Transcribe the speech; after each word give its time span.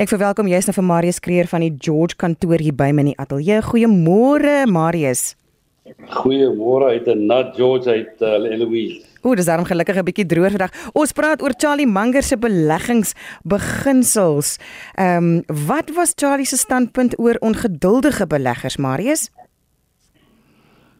Ek 0.00 0.08
verwelkom 0.08 0.48
juist 0.48 0.70
nou 0.70 0.72
vir 0.72 0.86
Marius 0.88 1.18
Kreer 1.20 1.44
van 1.50 1.60
die 1.60 1.74
George 1.76 2.16
kantoor 2.16 2.62
hier 2.64 2.72
by 2.72 2.86
my 2.96 3.02
in 3.04 3.10
die 3.10 3.18
ateljee. 3.20 3.58
Goeiemôre 3.60 4.64
Marius. 4.64 5.36
Goeiemôre 6.08 6.96
uit 6.96 7.04
'n 7.12 7.28
nat 7.28 7.52
George 7.56 7.90
uit 7.90 8.22
uh, 8.22 8.40
Eloise. 8.40 9.04
O, 9.20 9.34
dis 9.34 9.44
daarom 9.44 9.66
gelukkig 9.68 9.96
'n 9.96 10.04
bietjie 10.04 10.24
droër 10.24 10.50
vandag. 10.56 10.72
Ons 10.94 11.12
praat 11.12 11.42
oor 11.42 11.52
Charlie 11.58 11.86
Munger 11.86 12.22
se 12.22 12.38
beleggingsbeginsels. 12.38 14.58
Ehm, 14.96 15.42
um, 15.44 15.66
wat 15.68 15.90
was 15.94 16.14
Charlie 16.16 16.46
se 16.46 16.56
standpunt 16.56 17.18
oor 17.18 17.36
ongeduldige 17.40 18.26
beleggers, 18.26 18.76
Marius? 18.78 19.30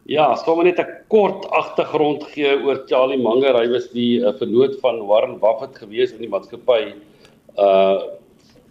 Ja, 0.05 0.35
sommer 0.35 0.65
net 0.65 0.77
'n 0.77 0.85
kort 1.07 1.49
agtergrond 1.49 2.23
gee 2.23 2.61
oor 2.61 2.83
Charlie 2.85 3.17
Munger. 3.17 3.57
Hy 3.57 3.69
was 3.69 3.89
die 3.89 4.19
uh, 4.19 4.33
vernoot 4.37 4.79
van 4.81 5.07
Warren 5.07 5.39
Buffett 5.39 5.77
gewees 5.77 6.11
in 6.11 6.19
die 6.19 6.29
maatskappy 6.29 6.93
uh 7.57 8.21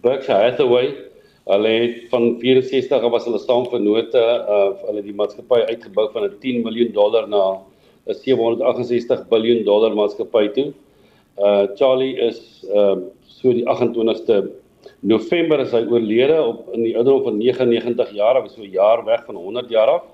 Berkshire 0.02 0.50
Hathaway. 0.50 0.94
Hulle 1.46 1.68
het 1.68 2.08
van 2.10 2.36
64 2.40 3.08
was 3.10 3.24
hulle 3.26 3.40
saam 3.42 3.66
vennote, 3.70 4.22
uh 4.54 4.70
hulle 4.86 5.02
die 5.02 5.14
maatskappy 5.18 5.60
uitgebou 5.70 6.08
van 6.14 6.28
'n 6.28 6.38
10 6.40 6.62
miljoen 6.62 6.92
dollar 6.92 7.28
na 7.28 7.42
'n 8.06 8.14
768 8.14 9.26
miljard 9.30 9.64
dollar 9.64 9.94
maatskappy 9.94 10.48
toe. 10.54 10.72
Uh 11.38 11.66
Charlie 11.74 12.16
is 12.18 12.64
uh 12.70 12.96
so 13.26 13.52
die 13.52 13.66
28ste 13.66 14.50
November 15.00 15.60
is 15.60 15.72
hy 15.72 15.82
oorlede 15.90 16.38
op 16.42 16.74
in 16.74 16.82
die 16.82 16.96
ouderdom 16.96 17.24
van 17.24 17.38
99 17.38 18.12
jaar, 18.14 18.36
hy 18.36 18.42
was 18.42 18.54
so 18.54 18.62
'n 18.62 18.70
jaar 18.70 19.04
weg 19.04 19.24
van 19.26 19.34
100 19.36 19.70
jaar 19.70 19.88
af. 19.88 20.04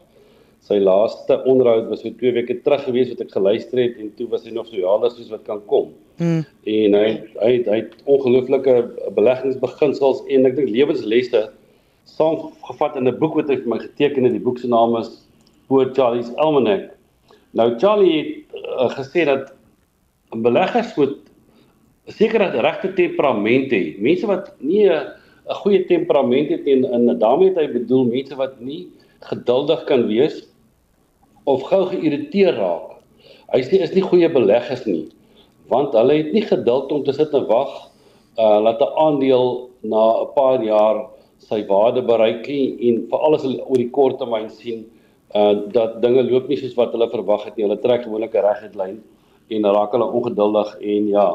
Sy 0.67 0.80
laaste 0.83 1.39
onderhoud 1.48 1.87
was 1.89 2.03
so 2.03 2.11
2 2.11 2.33
weke 2.37 2.59
terug 2.65 2.83
gewees 2.85 3.09
wat 3.12 3.23
ek 3.25 3.30
geluister 3.33 3.80
het 3.80 4.01
en 4.03 4.11
toe 4.19 4.27
was 4.29 4.45
hy 4.45 4.53
nog 4.53 4.67
so 4.67 4.77
ja, 4.77 4.97
dis 5.05 5.15
soos 5.17 5.31
wat 5.33 5.47
kan 5.47 5.62
kom. 5.71 5.93
Mm. 6.19 6.43
En 6.69 6.97
hy 6.98 7.07
hy 7.39 7.53
hy 7.69 7.79
het 7.84 7.95
ongelooflike 8.11 8.75
beleggingsbeginsels 9.17 10.25
en 10.29 10.51
ek 10.51 10.59
dink 10.59 10.75
lewenslesse 10.75 11.47
saamgevat 12.09 12.97
in 12.97 13.09
'n 13.09 13.19
boek 13.21 13.39
wat 13.39 13.48
hy 13.48 13.57
vir 13.62 13.71
my 13.71 13.79
geteken 13.79 14.25
het. 14.25 14.34
Die 14.34 14.45
boek 14.45 14.59
se 14.59 14.69
naam 14.69 14.97
is 14.97 15.23
Poor 15.69 15.92
Charlie's 15.95 16.33
Almanac. 16.36 16.91
Nou 17.53 17.79
Charlie 17.79 18.17
het 18.19 18.61
uh, 18.64 18.91
gesê 18.97 19.25
dat 19.25 19.53
beleggers 20.33 20.95
moet 20.97 21.17
seker 22.06 22.39
dat 22.39 22.61
regte 22.61 22.92
temperament 22.92 23.70
het. 23.70 24.01
Mense 24.01 24.27
wat 24.27 24.53
nie 24.61 24.89
'n 24.89 25.12
goeie 25.62 25.84
temperament 25.84 26.48
het 26.48 26.67
en 26.67 26.84
en 26.84 27.19
daarmee 27.19 27.48
het 27.48 27.59
hy 27.59 27.69
bedoel 27.73 28.05
mense 28.05 28.36
wat 28.36 28.61
nie 28.61 28.89
geduldig 29.20 29.84
kan 29.84 30.06
wees 30.06 30.48
of 31.49 31.65
gou 31.71 31.85
geïrriteer 31.93 32.57
raak. 32.59 32.99
Hy 33.53 33.63
sê 33.65 33.81
is 33.85 33.95
nie 33.95 34.05
goeie 34.05 34.29
beleggers 34.33 34.85
nie 34.87 35.07
want 35.69 35.93
hulle 35.93 36.15
het 36.17 36.33
nie 36.33 36.45
geduld 36.49 36.93
om 36.93 37.03
te 37.05 37.13
sit 37.13 37.35
en 37.37 37.47
wag 37.49 37.73
uh 38.41 38.59
laat 38.65 38.81
'n 38.81 38.95
aandeel 39.05 39.47
na 39.93 40.03
'n 40.23 40.29
paar 40.35 40.65
jaar 40.65 40.97
sy 41.49 41.61
waarde 41.69 42.03
bereik 42.03 42.49
en 42.49 43.07
veral 43.11 43.35
as 43.35 43.43
hulle 43.43 43.65
oor 43.69 43.81
die 43.81 43.91
kort 43.99 44.19
termyn 44.19 44.51
sien 44.51 44.87
uh 45.35 45.55
dat 45.77 46.01
dinge 46.03 46.23
loop 46.31 46.49
nie 46.49 46.57
soos 46.57 46.77
wat 46.77 46.93
hulle 46.93 47.11
verwag 47.11 47.45
het 47.45 47.57
nie. 47.57 47.65
Hulle 47.67 47.81
trek 47.81 48.03
gewoonlik 48.03 48.35
'n 48.35 48.47
reguit 48.49 48.75
lyn 48.81 48.99
en 49.49 49.63
raak 49.77 49.93
hulle 49.93 50.13
ongeduldig 50.19 50.77
en 50.81 51.09
ja, 51.09 51.29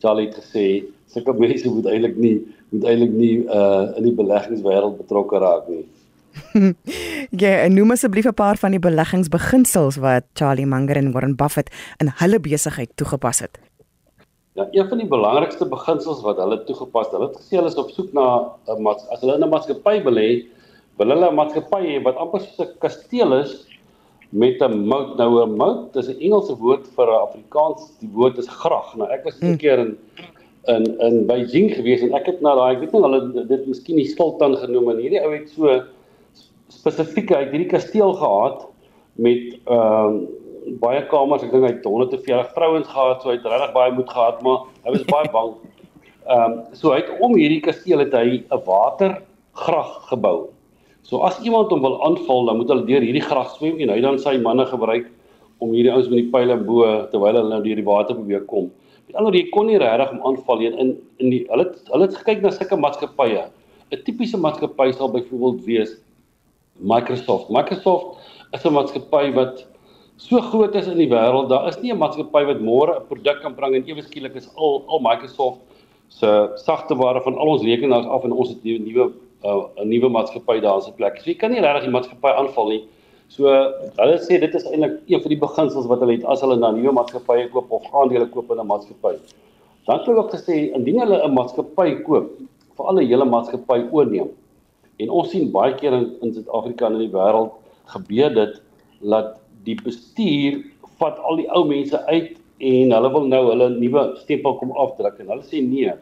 Charlie 0.00 0.26
het 0.26 0.36
gesê 0.42 0.84
sulke 1.06 1.32
mense 1.44 1.68
moet 1.70 1.86
eintlik 1.86 2.16
nie 2.16 2.38
moet 2.70 2.84
eintlik 2.84 3.12
nie 3.12 3.36
uh 3.46 3.96
in 3.96 4.04
die 4.08 4.16
beleggingswêreld 4.22 4.98
betrokke 4.98 5.38
raak 5.38 5.68
nie. 5.68 5.84
ja, 7.42 7.52
en 7.64 7.74
noem 7.74 7.90
asseblief 7.94 8.26
'n 8.26 8.34
paar 8.34 8.56
van 8.56 8.70
die 8.70 8.82
beleggingsbeginsels 8.82 9.96
wat 9.96 10.24
Charlie 10.34 10.66
Munger 10.66 10.96
en 10.96 11.12
Warren 11.12 11.36
Buffett 11.36 11.70
in 12.00 12.12
hulle 12.20 12.40
besigheid 12.40 12.90
toegepas 12.94 13.40
het. 13.40 13.58
Ja, 14.56 14.68
een 14.70 14.88
van 14.88 14.98
die 14.98 15.08
belangrikste 15.08 15.68
beginsels 15.68 16.22
wat 16.22 16.36
hulle 16.40 16.64
toegepas 16.64 17.06
het, 17.06 17.14
hulle 17.16 17.28
het 17.28 17.40
gesê 17.40 17.58
hulle 17.58 17.68
is 17.68 17.80
op 17.80 17.90
soek 17.90 18.12
na 18.12 18.26
'n 18.72 18.86
as 18.86 19.20
hulle 19.20 19.34
in 19.34 19.44
'n 19.44 19.48
maatskappy 19.48 20.00
belê, 20.02 20.46
wil 20.96 21.08
hulle 21.08 21.30
'n 21.30 21.34
maatskappy 21.34 21.82
hê 21.86 22.02
wat 22.02 22.16
amper 22.16 22.40
soos 22.40 22.60
'n 22.60 22.78
kasteel 22.78 23.32
is 23.40 23.66
met 24.30 24.60
'n 24.62 24.86
moat. 24.88 25.16
Nou 25.16 25.44
'n 25.44 25.56
moat 25.56 25.96
is 25.96 26.08
'n 26.08 26.20
Engelse 26.20 26.56
woord 26.56 26.86
vir 26.96 27.06
'n 27.06 27.22
Afrikaans, 27.28 27.92
die 28.00 28.10
woord 28.12 28.38
is 28.38 28.48
graag. 28.48 28.96
Nou 28.96 29.10
ek 29.10 29.24
was 29.24 29.38
'n 29.40 29.46
hmm. 29.46 29.56
keer 29.56 29.78
in 29.78 29.98
in 30.66 31.00
in 31.00 31.26
Beijing 31.26 31.74
gewees 31.74 32.02
en 32.02 32.14
ek 32.14 32.26
het 32.26 32.40
na 32.40 32.54
daai 32.54 32.74
ek 32.74 32.80
weet 32.80 32.92
nie 32.92 33.02
hulle 33.02 33.46
dit 33.46 33.66
miskien 33.66 33.96
die 33.96 34.08
sultan 34.10 34.56
genoem 34.56 34.90
en 34.90 34.98
hierdie 34.98 35.22
ou 35.22 35.30
het 35.32 35.50
so 35.50 35.82
spesifiek 36.86 37.32
uit 37.34 37.50
hierdie 37.50 37.70
kasteel 37.70 38.14
gehad 38.14 38.66
met 39.18 39.56
ehm 39.66 40.18
uh, 40.18 40.26
baie 40.82 40.98
kamers, 41.06 41.44
ek 41.46 41.52
dink 41.52 41.62
hy 41.62 41.68
het 41.76 41.84
140 41.86 42.48
vrouens 42.56 42.88
gehad, 42.90 43.20
so 43.22 43.30
hy 43.30 43.36
het 43.36 43.44
regtig 43.46 43.74
baie 43.76 43.92
moed 43.94 44.08
gehad, 44.10 44.40
maar 44.42 44.64
hy 44.82 44.94
was 44.96 45.04
baie 45.12 45.28
bang. 45.30 45.52
Ehm 46.26 46.42
um, 46.42 46.54
so 46.74 46.90
hy 46.90 46.96
het 47.04 47.20
om 47.22 47.36
hierdie 47.38 47.60
kasteel 47.62 48.02
het 48.02 48.14
hy 48.18 48.42
'n 48.42 48.62
watergrag 48.66 49.92
gebou. 50.10 50.48
So 51.06 51.22
as 51.22 51.38
iemand 51.38 51.70
hom 51.70 51.84
wil 51.86 52.00
aanval, 52.02 52.46
dan 52.46 52.58
moet 52.58 52.72
hulle 52.72 52.86
deur 52.86 53.06
hierdie 53.06 53.22
grag 53.22 53.52
swem 53.54 53.78
en 53.78 53.92
hy 53.94 54.00
dan 54.02 54.18
sy 54.18 54.34
manne 54.42 54.66
gebruik 54.66 55.06
om 55.62 55.70
hierdie 55.70 55.92
ouens 55.92 56.10
met 56.10 56.24
die 56.24 56.32
pile 56.34 56.56
bo 56.58 56.82
terwyl 57.12 57.38
hulle 57.38 57.52
nou 57.54 57.62
deur 57.62 57.78
die 57.78 57.86
water 57.86 58.18
probeer 58.18 58.42
kom. 58.50 58.72
Met 59.06 59.14
ander 59.14 59.30
woorde, 59.30 59.38
jy 59.38 59.52
kon 59.54 59.70
nie 59.70 59.78
regtig 59.78 60.10
om 60.16 60.26
aanval 60.26 60.58
nie 60.58 60.72
in 60.74 60.90
in 61.22 61.30
die 61.30 61.46
hulle 61.46 61.70
hulle 61.92 62.08
het 62.10 62.18
gekyk 62.18 62.42
na 62.42 62.50
sulke 62.50 62.76
maatskappye. 62.76 63.46
'n 63.94 64.02
Tipiese 64.02 64.36
maatskappy 64.36 64.90
sal 64.92 65.14
byvoorbeeld 65.14 65.62
wees 65.64 65.94
Microsoft. 66.78 67.48
Microsoft 67.50 68.18
is 68.52 68.64
'n 68.64 68.72
maatskappy 68.72 69.32
wat 69.34 69.66
so 70.16 70.40
groot 70.40 70.74
is 70.74 70.86
in 70.86 70.98
die 70.98 71.08
wêreld, 71.08 71.48
daar 71.48 71.68
is 71.68 71.80
nie 71.80 71.92
'n 71.92 71.98
maatskappy 71.98 72.44
wat 72.46 72.60
môre 72.60 72.96
'n 72.96 73.06
produk 73.08 73.40
kan 73.42 73.54
bring 73.54 73.74
en 73.74 73.84
ewe 73.86 74.02
skielik 74.02 74.34
is 74.34 74.48
al 74.56 74.84
al 74.86 75.00
Microsoft 75.00 75.60
se 76.08 76.50
sagteware 76.54 77.20
van 77.22 77.36
al 77.38 77.48
ons 77.48 77.62
rekenaars 77.62 78.06
af 78.06 78.24
en 78.24 78.32
ons 78.32 78.48
het 78.48 78.64
'n 78.64 78.84
nuwe 78.84 79.12
uh, 79.44 79.64
'n 79.76 79.88
nuwe 79.88 80.08
maatskappy 80.08 80.60
daar 80.60 80.82
sy 80.82 80.92
plek. 80.92 81.18
So 81.18 81.30
jy 81.30 81.36
kan 81.36 81.50
nie 81.50 81.60
regtig 81.60 81.84
die 81.84 81.90
maatskappy 81.90 82.28
aanval 82.28 82.68
nie. 82.68 82.84
So 83.28 83.44
hulle 83.96 84.18
sê 84.18 84.40
dit 84.40 84.54
is 84.54 84.64
eintlik 84.64 85.00
een 85.06 85.20
van 85.20 85.28
die 85.28 85.38
beginsels 85.38 85.86
wat 85.86 86.00
hulle 86.00 86.12
het 86.12 86.24
as 86.24 86.40
hulle 86.40 86.56
na 86.56 86.70
nuwe 86.70 86.92
maatskappye 86.92 87.48
koop 87.50 87.70
of 87.70 87.82
aandele 87.92 88.26
koop 88.26 88.50
in 88.50 88.60
'n 88.60 88.66
maatskappy. 88.66 89.18
Dan 89.86 89.98
het 89.98 90.06
hulle 90.06 90.18
ook 90.18 90.32
gesê 90.34 90.72
indien 90.74 91.00
hulle 91.00 91.22
'n 91.24 91.34
maatskappy 91.34 92.02
koop, 92.02 92.30
vir 92.76 92.86
alle 92.86 93.04
hele 93.04 93.24
maatskappy 93.24 93.88
oorneem. 93.90 94.28
En 95.02 95.10
ons 95.10 95.30
sien 95.30 95.50
baie 95.52 95.74
keer 95.80 95.92
in 95.92 96.08
in 96.24 96.34
Suid-Afrika 96.34 96.86
en 96.86 96.98
in 96.98 97.06
die 97.06 97.12
wêreld 97.12 97.52
gebeur 97.92 98.34
dit 98.34 98.60
dat 99.00 99.36
die 99.66 99.76
bestuur 99.82 100.62
vat 101.00 101.18
al 101.28 101.42
die 101.42 101.48
ou 101.52 101.64
mense 101.68 101.98
uit 102.06 102.36
en 102.64 102.92
hulle 102.96 103.10
wil 103.12 103.26
nou 103.28 103.42
hulle 103.50 103.68
nuwe 103.76 104.04
stempel 104.22 104.56
kom 104.60 104.72
afdruk 104.72 105.18
en 105.20 105.32
hulle 105.34 105.44
sê 105.44 105.60
nee. 105.62 105.92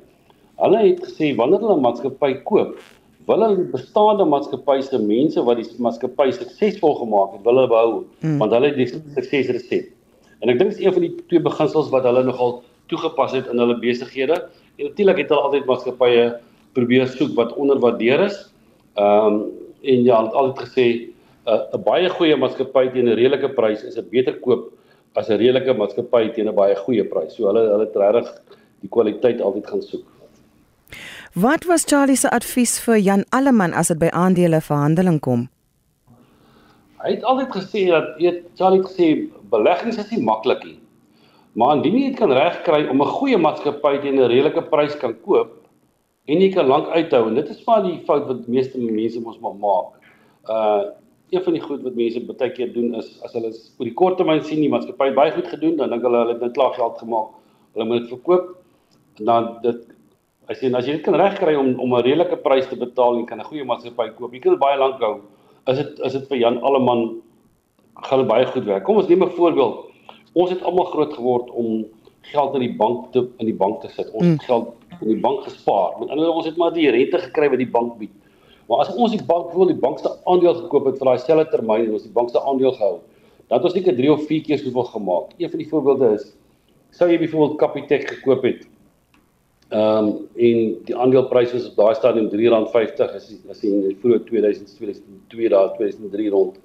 Hulle 0.60 0.82
het 0.84 1.00
gesê 1.02 1.32
wanneer 1.36 1.64
hulle 1.64 1.76
'n 1.76 1.86
maatskappy 1.86 2.32
koop, 2.50 2.78
wil 3.26 3.42
hulle 3.42 3.56
die 3.56 3.72
bestaande 3.72 4.24
maatskappy 4.24 4.80
se 4.82 4.98
mense 4.98 5.42
wat 5.42 5.58
die 5.58 5.82
maatskappy 5.82 6.30
suksesvol 6.30 6.94
gemaak 7.00 7.32
het, 7.34 7.42
wil 7.44 7.58
hulle 7.58 7.72
behou 7.72 8.04
hmm. 8.20 8.38
want 8.38 8.52
hulle 8.52 8.70
het 8.70 8.78
die 8.78 8.86
suksesresep. 8.86 9.90
En 10.42 10.52
ek 10.52 10.58
dink 10.58 10.70
dit 10.70 10.78
is 10.78 10.84
een 10.84 10.92
van 10.92 11.06
die 11.06 11.14
twee 11.28 11.40
beginsels 11.40 11.90
wat 11.90 12.04
hulle 12.04 12.22
nogal 12.22 12.62
toegepas 12.92 13.32
het 13.32 13.46
in 13.50 13.58
hulle 13.58 13.78
besighede. 13.80 14.36
En 14.78 14.90
natuurlik 14.90 15.22
het 15.24 15.30
hulle 15.32 15.46
altyd 15.48 15.66
maatskappye 15.66 16.24
probeer 16.76 17.06
soek 17.08 17.34
wat 17.38 17.54
onderwaardeer 17.56 18.26
is. 18.26 18.36
Ehm 18.94 19.26
um, 19.26 19.42
en 19.84 20.02
ja, 20.02 20.22
het 20.24 20.32
altyd 20.32 20.68
gesê 20.68 20.86
'n 21.44 21.82
baie 21.84 22.08
goeie 22.08 22.36
maatskappy 22.36 22.88
teen 22.92 23.08
'n 23.08 23.16
redelike 23.18 23.48
prys 23.54 23.82
is 23.82 23.96
'n 23.98 24.08
beter 24.10 24.40
koop 24.40 24.72
as 25.14 25.28
'n 25.28 25.36
redelike 25.36 25.72
maatskappy 25.76 26.32
teen 26.32 26.48
'n 26.48 26.54
baie 26.54 26.76
goeie 26.76 27.04
prys. 27.04 27.34
So 27.34 27.46
hulle 27.46 27.68
hulle 27.72 27.84
het 27.84 27.96
regtig 27.96 28.28
die 28.80 28.88
kwaliteit 28.88 29.40
altyd 29.40 29.66
gaan 29.66 29.82
soek. 29.82 30.06
Wat 31.34 31.64
was 31.64 31.84
Charlie 31.84 32.16
se 32.16 32.30
advies 32.30 32.78
vir 32.80 32.98
Jan 32.98 33.24
Alleman 33.30 33.72
as 33.72 33.88
dit 33.88 33.98
by 33.98 34.08
aandele 34.12 34.60
verhandeling 34.60 35.20
kom? 35.20 35.48
Hy 37.02 37.10
het 37.10 37.24
altyd 37.24 37.50
gesê 37.50 37.88
dat 37.90 38.16
weet 38.18 38.44
Charlie 38.54 38.80
het 38.80 38.88
gesê 38.88 39.28
beleggings 39.50 39.98
is 39.98 40.10
nie 40.10 40.22
maklik 40.22 40.64
nie. 40.64 40.78
Maar 41.52 41.76
indien 41.76 41.98
jy 41.98 42.08
dit 42.08 42.18
kan 42.18 42.32
regkry 42.32 42.86
om 42.88 43.02
'n 43.02 43.14
goeie 43.18 43.38
maatskappy 43.38 43.98
teen 44.00 44.14
'n 44.14 44.28
redelike 44.28 44.62
prys 44.70 44.96
kan 44.96 45.20
koop 45.20 45.63
en 46.24 46.40
jy 46.40 46.50
kan 46.54 46.66
lank 46.66 46.88
uithou 46.88 47.28
en 47.28 47.34
dit 47.34 47.48
is 47.52 47.64
maar 47.66 47.82
die 47.84 47.98
fout 48.08 48.26
wat 48.28 48.46
meeste 48.48 48.80
mense 48.80 49.20
mos 49.20 49.40
maar 49.40 49.56
maak. 49.60 49.96
Uh 50.48 50.84
een 51.34 51.42
van 51.42 51.52
die 51.56 51.62
goed 51.62 51.82
wat 51.82 51.96
mense 51.98 52.20
baie 52.28 52.50
keer 52.52 52.72
doen 52.72 52.94
is 52.94 53.08
as 53.26 53.32
hulle 53.34 53.48
oor 53.50 53.88
die 53.88 53.96
kort 53.98 54.18
termyn 54.20 54.42
sien 54.44 54.60
die 54.62 54.70
maatskappy 54.70 55.08
baie 55.16 55.32
goed 55.34 55.48
gedoen, 55.50 55.76
dan 55.80 55.90
dink 55.90 56.04
hulle 56.06 56.20
hulle 56.20 56.34
het 56.36 56.44
net 56.44 56.54
klaar 56.54 56.74
geld 56.76 57.00
gemaak. 57.00 57.32
Hulle 57.74 57.86
moet 57.88 58.04
dit 58.04 58.12
verkoop 58.12 58.52
en 59.18 59.30
dan 59.30 59.48
dit 59.64 59.80
as 60.52 60.60
jy 60.60 60.70
as 60.76 60.86
jy 60.86 60.98
dit 60.98 61.06
kan 61.06 61.16
regkry 61.18 61.56
om 61.58 61.72
om 61.80 61.96
'n 61.96 62.04
redelike 62.06 62.38
prys 62.44 62.68
te 62.68 62.76
betaal 62.76 63.18
en 63.18 63.26
kan 63.26 63.40
'n 63.40 63.48
goeie 63.50 63.64
maatskappy 63.64 64.08
koop. 64.14 64.32
Jy 64.32 64.40
kan 64.40 64.52
dit 64.52 64.60
baie 64.60 64.78
lank 64.78 65.00
hou. 65.00 65.20
Is 65.66 65.76
dit 65.76 66.00
is 66.00 66.12
dit 66.12 66.28
vir 66.28 66.38
Jan 66.38 66.60
Alleman 66.62 67.20
gaan 68.02 68.18
dit 68.18 68.28
baie 68.28 68.46
goed 68.46 68.64
werk. 68.64 68.84
Kom 68.84 68.96
ons 68.96 69.08
neem 69.08 69.24
'n 69.24 69.30
voorbeeld. 69.30 69.90
Ons 70.34 70.50
het 70.50 70.62
almal 70.62 70.84
groot 70.84 71.12
geword 71.14 71.50
om 71.50 71.86
geld 72.22 72.54
in 72.54 72.60
die 72.60 72.76
bank 72.76 73.12
te 73.12 73.28
in 73.38 73.46
die 73.46 73.56
bank 73.56 73.80
te 73.80 73.88
sit. 73.88 74.10
Ons 74.10 74.24
mm. 74.24 74.38
geld 74.38 74.72
in 75.04 75.12
die 75.12 75.22
bank 75.22 75.46
gespaar. 75.46 75.94
Met 76.00 76.10
ander 76.10 76.24
woorde, 76.24 76.42
ons 76.42 76.50
het 76.50 76.60
maar 76.60 76.74
die 76.74 76.90
rente 76.90 77.22
gekry 77.28 77.50
wat 77.52 77.62
die 77.62 77.70
bank 77.70 77.96
bied. 78.00 78.12
Maar 78.68 78.84
as 78.86 78.92
ons 78.96 79.12
die 79.12 79.24
bank 79.28 79.52
wil 79.52 79.68
die 79.68 79.80
bank 79.80 80.00
se 80.00 80.12
aandeel 80.24 80.56
gekoop 80.62 80.88
het 80.88 81.00
vir 81.00 81.12
daai 81.12 81.24
selfde 81.24 81.50
termyn 81.52 81.86
en 81.86 81.98
ons 81.98 82.06
die 82.06 82.14
bank 82.14 82.32
se 82.32 82.40
aandeel 82.40 82.72
gehou, 82.78 82.94
dan 83.48 83.58
het 83.58 83.66
ons 83.68 83.76
net 83.76 83.90
3 83.98 84.12
of 84.12 84.24
4 84.30 84.46
keer 84.46 84.62
soveel 84.62 84.88
gemaak. 84.94 85.34
Een 85.36 85.52
van 85.52 85.60
die 85.60 85.68
voorbeelde 85.68 86.14
is 86.16 86.30
sou 86.94 87.10
jy 87.10 87.18
byvoorbeeld 87.20 87.58
Capitec 87.60 88.08
gekoop 88.08 88.46
het 88.48 88.64
Ehm 89.74 90.06
um, 90.06 90.28
en 90.36 90.58
die 90.84 90.96
aandelepryse 90.96 91.56
is 91.56 91.66
op 91.66 91.76
daai 91.76 91.94
stadium 91.98 92.28
R3.50 92.28 93.14
is 93.16 93.30
as 93.50 93.62
in 93.64 93.80
die 93.86 93.96
vroeë 94.02 94.20
2000 94.28 94.74
2002 94.76 95.48
daar 95.50 95.72
2003 95.78 96.28
rond. 96.30 96.58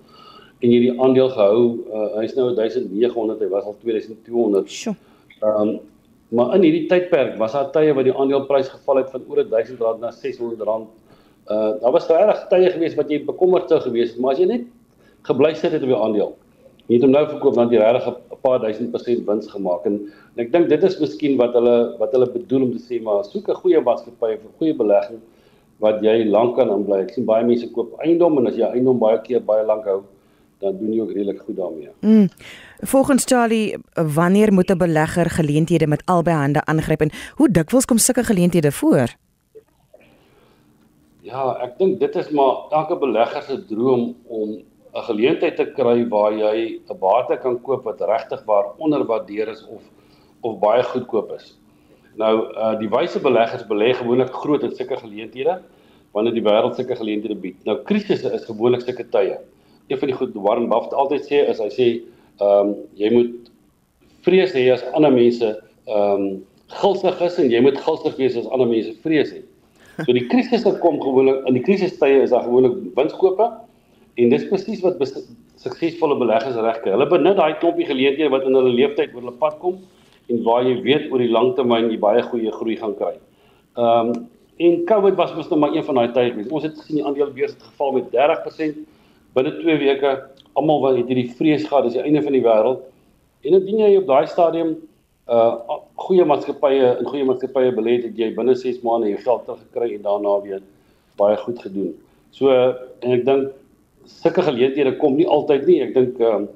En 0.59 0.69
hierdie 0.69 0.92
aandeel 1.01 1.30
gehou, 1.31 1.62
uh, 1.88 2.09
hy's 2.19 2.35
nou 2.35 2.50
1900, 2.57 3.39
hy 3.39 3.47
was 3.53 3.63
al 3.63 3.77
2200. 3.81 4.69
Sjoe. 4.69 4.94
Ehm 5.39 5.62
um, 5.62 5.71
maar 6.29 6.55
in 6.55 6.65
hierdie 6.67 6.87
tydperk 6.89 7.37
was 7.41 7.55
daar 7.57 7.71
tye 7.73 7.93
wat 7.97 8.05
die 8.05 8.13
aandeleprys 8.13 8.69
geval 8.69 9.01
het 9.01 9.09
van 9.13 9.23
oor 9.27 9.43
R1000 9.43 10.01
na 10.01 10.11
R600. 10.11 10.67
Uh 11.49 11.71
daar 11.81 11.95
was 11.95 12.09
regtig 12.09 12.43
tye 12.51 12.69
gewees 12.75 12.97
wat 12.99 13.09
jy 13.09 13.23
bekommerd 13.25 13.69
sou 13.69 13.79
gewees 13.81 14.13
het, 14.13 14.19
maar 14.21 14.35
as 14.35 14.43
jy 14.43 14.45
net 14.51 14.67
gebly 15.29 15.53
sit 15.55 15.73
het 15.73 15.81
op 15.81 15.89
die 15.89 15.97
aandeel. 15.97 16.35
Jy 16.89 16.97
het 16.97 17.05
hom 17.05 17.11
nou 17.13 17.25
verkoop 17.29 17.57
dan 17.57 17.73
jy 17.73 17.81
regtig 17.81 18.13
'n 18.13 18.41
paar 18.41 18.59
duisend 18.61 18.91
persent 18.91 19.25
wins 19.25 19.49
gemaak 19.49 19.85
en, 19.85 19.97
en 20.35 20.45
ek 20.45 20.51
dink 20.51 20.69
dit 20.69 20.83
is 20.83 20.99
miskien 20.99 21.37
wat 21.37 21.53
hulle 21.57 21.97
wat 21.99 22.13
hulle 22.13 22.29
bedoel 22.37 22.63
om 22.67 22.71
te 22.77 22.81
sê 22.81 23.01
maar 23.01 23.25
soek 23.25 23.49
'n 23.49 23.61
goeie 23.61 23.81
maatskappy 23.81 24.37
vir 24.37 24.51
goeie 24.61 24.73
belegging 24.73 25.19
wat 25.79 26.01
jy 26.03 26.23
lank 26.27 26.55
kan 26.55 26.69
aanbly. 26.69 27.01
Ek 27.07 27.13
sien 27.15 27.25
baie 27.25 27.45
mense 27.45 27.67
koop 27.73 27.95
eiendom 28.03 28.37
en 28.37 28.47
as 28.47 28.55
jy 28.55 28.67
eiendom 28.67 28.99
baie 28.99 29.19
keer 29.23 29.41
baie 29.41 29.65
lank 29.65 29.85
hou, 29.85 30.03
dan 30.59 30.77
doen 30.77 30.94
jy 30.94 31.01
ook 31.01 31.11
redelik 31.15 31.41
goed 31.45 31.56
daarmee. 31.56 31.89
Mm. 32.00 32.27
Volgens 32.79 33.25
Charlie, 33.25 33.77
wanneer 33.94 34.53
moet 34.53 34.71
'n 34.71 34.77
belegger 34.77 35.29
geleenthede 35.29 35.88
met 35.88 36.06
albei 36.06 36.35
hande 36.35 36.65
aangryp 36.65 37.01
en 37.01 37.11
hoe 37.35 37.51
dikwels 37.51 37.85
kom 37.85 37.97
sulke 37.97 38.23
geleenthede 38.23 38.71
voor? 38.71 39.15
Ja, 41.21 41.57
ek 41.61 41.77
dink 41.77 42.00
dit 42.00 42.15
is 42.15 42.29
maar 42.29 42.56
elke 42.69 42.97
belegger 42.97 43.41
se 43.41 43.65
droom 43.65 44.15
om 44.27 44.50
'n 44.94 45.03
geleentheid 45.09 45.56
te 45.56 45.65
kry 45.65 46.07
waar 46.07 46.33
jy 46.33 46.79
'n 46.89 47.00
bate 47.00 47.38
kan 47.38 47.61
koop 47.61 47.83
wat 47.83 48.01
regtig 48.01 48.44
waar 48.45 48.65
onderwaardeer 48.77 49.47
is 49.47 49.65
of 49.65 49.81
of 50.41 50.59
baie 50.59 50.83
goedkoop 50.83 51.31
is. 51.31 51.59
Nou, 52.15 52.56
uh 52.56 52.79
die 52.79 52.89
wyse 52.89 53.19
beleggers 53.19 53.67
belê 53.67 53.94
gewoonlik 53.94 54.33
groot 54.33 54.63
in 54.63 54.75
sulke 54.75 54.97
geleenthede 54.97 55.61
wanneer 56.11 56.33
die 56.33 56.44
wêreld 56.44 56.75
sulke 56.75 56.95
geleenthede 56.95 57.35
bied. 57.35 57.63
Nou 57.63 57.77
krisisse 57.83 58.33
is 58.33 58.45
gewoonlik 58.45 58.81
sulke 58.81 59.09
tye 59.09 59.38
een 59.89 60.00
van 60.00 60.12
die 60.12 60.18
goed 60.18 60.36
Warren 60.38 60.69
Buffett 60.69 60.94
altyd 60.94 61.25
sê 61.27 61.44
is 61.50 61.62
hy 61.63 61.69
sê 61.74 61.88
ehm 62.39 62.69
um, 62.69 62.75
jy 62.95 63.09
moet 63.13 63.50
vrees 64.25 64.53
hê 64.56 64.69
as 64.74 64.86
ander 64.94 65.12
mense 65.13 65.50
ehm 65.89 66.25
um, 66.25 66.30
gulsig 66.80 67.21
is 67.25 67.39
en 67.41 67.50
jy 67.50 67.62
moet 67.65 67.80
gulsig 67.81 68.18
wees 68.21 68.38
as 68.38 68.50
ander 68.53 68.69
mense 68.69 68.94
vrees 69.03 69.31
het. 69.33 69.45
So 70.06 70.13
die 70.15 70.27
krisisse 70.30 70.71
kom 70.83 71.00
gewoonlik 71.01 71.47
in 71.50 71.57
die 71.57 71.63
krisistye 71.65 72.21
is 72.24 72.33
daar 72.33 72.45
gewoonlik 72.45 72.77
winskope 72.95 73.47
en 74.19 74.33
dis 74.33 74.45
presies 74.51 74.83
wat 74.86 75.01
suksesvolle 75.59 76.18
beleggers 76.19 76.59
regkry. 76.62 76.94
Hulle 76.94 77.07
benut 77.09 77.39
daai 77.39 77.57
klompie 77.59 77.88
geleenthede 77.89 78.30
wat 78.31 78.45
in 78.47 78.56
hulle 78.56 78.75
lewenstyd 78.75 79.15
oor 79.15 79.25
hulle 79.25 79.39
pad 79.42 79.57
kom 79.63 79.80
en 80.30 80.44
waar 80.45 80.68
jy 80.68 80.77
weet 80.85 81.09
oor 81.09 81.24
die 81.24 81.31
langtermyn 81.33 81.89
jy 81.89 81.97
baie 82.00 82.21
goeie 82.30 82.53
groei 82.59 82.77
gaan 82.80 82.95
kry. 83.00 83.15
Ehm 83.80 84.13
um, 84.13 84.27
en 84.59 84.81
COVID 84.83 85.15
was 85.15 85.31
mos 85.38 85.47
nou 85.47 85.56
maar 85.62 85.71
een 85.71 85.85
van 85.88 85.95
daai 85.95 86.09
tye 86.12 86.31
gewees. 86.33 86.50
Ons 86.51 86.65
het 86.68 86.74
gesien 86.75 86.97
die 87.00 87.03
aandelebeurs 87.07 87.53
het 87.53 87.62
geval 87.63 87.94
met 87.95 88.09
30% 88.12 88.81
binne 89.37 89.53
2 89.61 89.77
weke 89.83 90.13
almal 90.57 90.81
wat 90.83 90.99
hierdie 90.99 91.29
vrees 91.37 91.65
gehad, 91.67 91.87
dis 91.87 91.97
die 91.97 92.03
einde 92.03 92.23
van 92.25 92.35
die 92.35 92.43
wêreld. 92.45 92.81
En 93.45 93.55
indien 93.59 93.83
jy 93.83 93.95
op 94.01 94.07
daai 94.09 94.27
stadium 94.27 94.75
uh 95.29 95.77
goeie 96.01 96.25
maatskappye 96.25 96.85
in 96.99 97.05
goeie 97.05 97.25
maatskappye 97.27 97.71
belê 97.77 97.99
het, 97.99 98.09
het 98.09 98.17
jy 98.17 98.31
binne 98.35 98.55
6 98.57 98.81
maande 98.85 99.11
jou 99.11 99.19
geld 99.21 99.45
teruggekry 99.45 99.93
en 99.95 100.05
daarna 100.07 100.35
weer 100.45 100.61
baie 101.21 101.37
goed 101.37 101.59
gedoen. 101.61 101.91
So 102.33 102.49
en 102.49 103.13
ek 103.13 103.25
dink 103.27 103.51
sulke 104.09 104.41
geleenthede 104.47 104.95
kom 104.97 105.17
nie 105.19 105.27
altyd 105.29 105.67
nie. 105.69 105.81
Ek 105.85 105.93
dink 105.93 106.21
um 106.25 106.47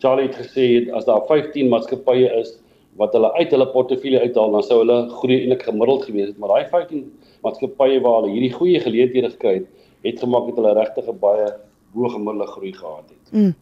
Charlie 0.00 0.28
het 0.28 0.38
gesê 0.38 0.66
as 0.96 1.08
daar 1.08 1.26
15 1.28 1.68
maatskappye 1.72 2.30
is 2.40 2.54
wat 3.00 3.12
hulle 3.16 3.32
uit 3.36 3.50
hulle 3.54 3.66
portefeulje 3.72 4.20
uithaal, 4.20 4.54
dan 4.54 4.64
sou 4.66 4.80
hulle 4.80 4.98
groei 5.20 5.40
eintlik 5.40 5.66
gemiddeld 5.68 6.06
gewees 6.08 6.30
het, 6.32 6.38
maar 6.38 6.54
daai 6.54 6.70
15 6.72 7.04
maatskappye 7.44 8.00
waar 8.04 8.20
hulle 8.20 8.32
hierdie 8.34 8.52
goeie 8.54 8.80
geleenthede 8.82 9.30
gekry 9.34 9.54
het, 9.60 9.68
het 10.06 10.22
gemaak 10.24 10.48
het 10.50 10.58
hulle 10.60 10.74
regtig 10.78 11.08
'n 11.08 11.20
baie 11.20 11.46
bo 11.92 12.08
gemiddelde 12.08 12.46
groei 12.46 12.72
gehad 12.72 13.04
het. 13.08 13.32
Mm. 13.32 13.54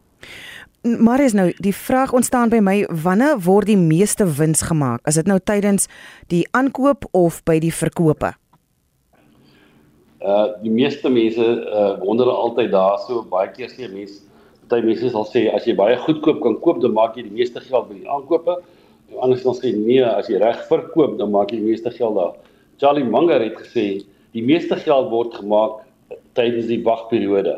Maar 1.05 1.21
is 1.21 1.33
nou 1.33 1.53
die 1.57 1.75
vraag 1.75 2.13
ontstaan 2.13 2.49
by 2.49 2.61
my 2.63 2.77
wanneer 3.03 3.41
word 3.43 3.67
die 3.67 3.77
meeste 3.77 4.27
wins 4.39 4.63
gemaak? 4.63 5.03
Is 5.07 5.19
dit 5.19 5.27
nou 5.27 5.39
tydens 5.43 5.89
die 6.31 6.47
aankoop 6.51 7.09
of 7.11 7.43
by 7.43 7.59
die 7.59 7.75
verkope? 7.75 8.33
Uh 10.19 10.47
die 10.63 10.71
meeste 10.71 11.11
mense 11.11 11.45
uh 11.45 11.99
wonder 12.03 12.31
altyd 12.31 12.73
daarso 12.73 13.23
baie 13.31 13.51
keer 13.55 13.71
sê 13.71 13.91
mense 13.91 14.23
baie 14.71 14.83
mense 14.83 15.11
sal 15.11 15.27
sê 15.27 15.47
as 15.55 15.67
jy 15.67 15.75
baie 15.79 15.97
goedkoop 16.07 16.41
kan 16.43 16.57
koop 16.65 16.81
dan 16.83 16.95
maak 16.97 17.17
jy 17.17 17.27
die 17.27 17.37
meeste 17.41 17.61
geld 17.65 17.89
by 17.91 17.99
die 17.99 18.11
aankope. 18.11 18.59
En 19.13 19.23
anders 19.25 19.45
dan 19.47 19.57
sê 19.59 19.73
nee 19.75 20.05
as 20.05 20.29
jy 20.31 20.41
reg 20.43 20.65
verkoop 20.71 21.19
dan 21.19 21.31
maak 21.35 21.53
jy 21.53 21.61
die 21.63 21.71
meeste 21.71 21.91
geld 21.95 22.19
daar. 22.19 22.35
Charlie 22.79 23.07
Munger 23.07 23.43
het 23.43 23.59
gesê 23.59 23.87
die 24.37 24.45
meeste 24.45 24.77
geld 24.77 25.11
word 25.11 25.35
gemaak 25.35 25.81
tydens 26.39 26.69
die 26.71 26.83
wagperiode. 26.85 27.57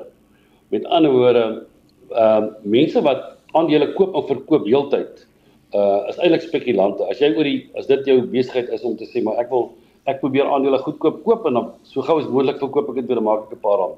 Met 0.70 0.86
ander 0.86 1.10
woorde, 1.10 1.66
ehm 2.10 2.44
uh, 2.44 2.50
mense 2.62 3.02
wat 3.02 3.36
aandele 3.58 3.92
koop 3.98 4.14
en 4.14 4.26
verkoop 4.26 4.66
heeltyd, 4.66 5.26
uh 5.74 6.08
is 6.10 6.18
eintlik 6.18 6.42
spekulante. 6.42 7.06
As 7.10 7.20
jy 7.22 7.30
oor 7.34 7.46
die 7.46 7.70
as 7.78 7.86
dit 7.86 8.06
jou 8.06 8.18
besigheid 8.32 8.70
is 8.74 8.82
om 8.86 8.96
te 8.98 9.06
sê 9.10 9.22
maar 9.22 9.38
ek 9.42 9.50
wil 9.50 9.68
ek 10.10 10.18
probeer 10.22 10.48
aandele 10.50 10.78
goedkoop 10.82 11.22
koop 11.26 11.46
en 11.46 11.58
dan 11.58 11.70
so 11.86 12.02
gou 12.02 12.18
as 12.18 12.28
moontlik 12.30 12.58
verkoop 12.62 12.90
ek 12.90 13.00
dit 13.00 13.10
weer 13.10 13.20
en 13.22 13.26
maak 13.28 13.46
ek 13.46 13.56
'n 13.58 13.62
paar 13.62 13.78
rand. 13.78 13.96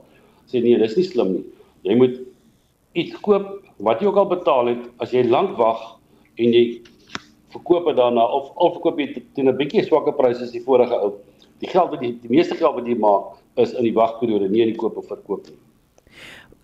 Sê 0.48 0.62
nee, 0.62 0.78
dis 0.78 0.96
nie 0.96 1.08
slim 1.08 1.32
nie. 1.32 1.44
Jy 1.88 1.96
moet 1.96 2.20
iets 2.94 3.16
koop 3.24 3.64
wat 3.78 4.00
jy 4.00 4.08
ook 4.08 4.20
al 4.20 4.28
betaal 4.32 4.72
het 4.72 4.84
as 5.00 5.12
jy 5.12 5.24
lank 5.28 5.56
wag 5.56 5.80
en 6.38 6.52
jy 6.52 6.80
verkoop 7.52 7.88
dit 7.88 7.96
daarna 7.96 8.24
of 8.24 8.52
al 8.56 8.72
verkoop 8.76 8.98
jy 8.98 9.24
teen 9.34 9.48
'n 9.48 9.56
bietjie 9.56 9.84
swakker 9.84 10.12
pryse 10.12 10.42
as 10.42 10.52
die 10.52 10.64
vorige 10.64 10.96
ou. 10.96 11.16
Die 11.60 11.68
geld 11.68 11.90
wat 11.90 12.00
jy 12.00 12.16
die 12.20 12.32
meeste 12.32 12.56
geld 12.56 12.74
wat 12.74 12.86
jy 12.86 12.96
maak 12.96 13.36
is 13.56 13.72
in 13.72 13.84
die 13.84 13.96
wagperiode, 13.96 14.48
nie 14.48 14.62
in 14.62 14.72
die 14.72 14.80
koop 14.80 14.96
of 14.96 15.08
verkoop 15.08 15.48
nie 15.48 15.60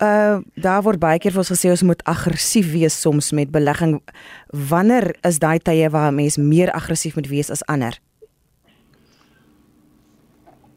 uh 0.03 0.39
daar 0.55 0.83
word 0.83 1.01
baie 1.03 1.19
keer 1.19 1.35
vir 1.35 1.43
ons 1.43 1.51
gesê 1.51 1.71
ons 1.71 1.83
moet 1.83 2.03
aggressief 2.07 2.71
wees 2.73 2.95
soms 3.01 3.33
met 3.33 3.51
belegging. 3.51 3.99
Wanneer 4.71 5.17
is 5.27 5.39
daai 5.43 5.59
tye 5.59 5.89
waar 5.91 6.11
'n 6.13 6.15
mens 6.15 6.37
meer 6.37 6.71
aggressief 6.71 7.15
moet 7.15 7.29
wees 7.29 7.51
as 7.51 7.67
ander? 7.67 7.99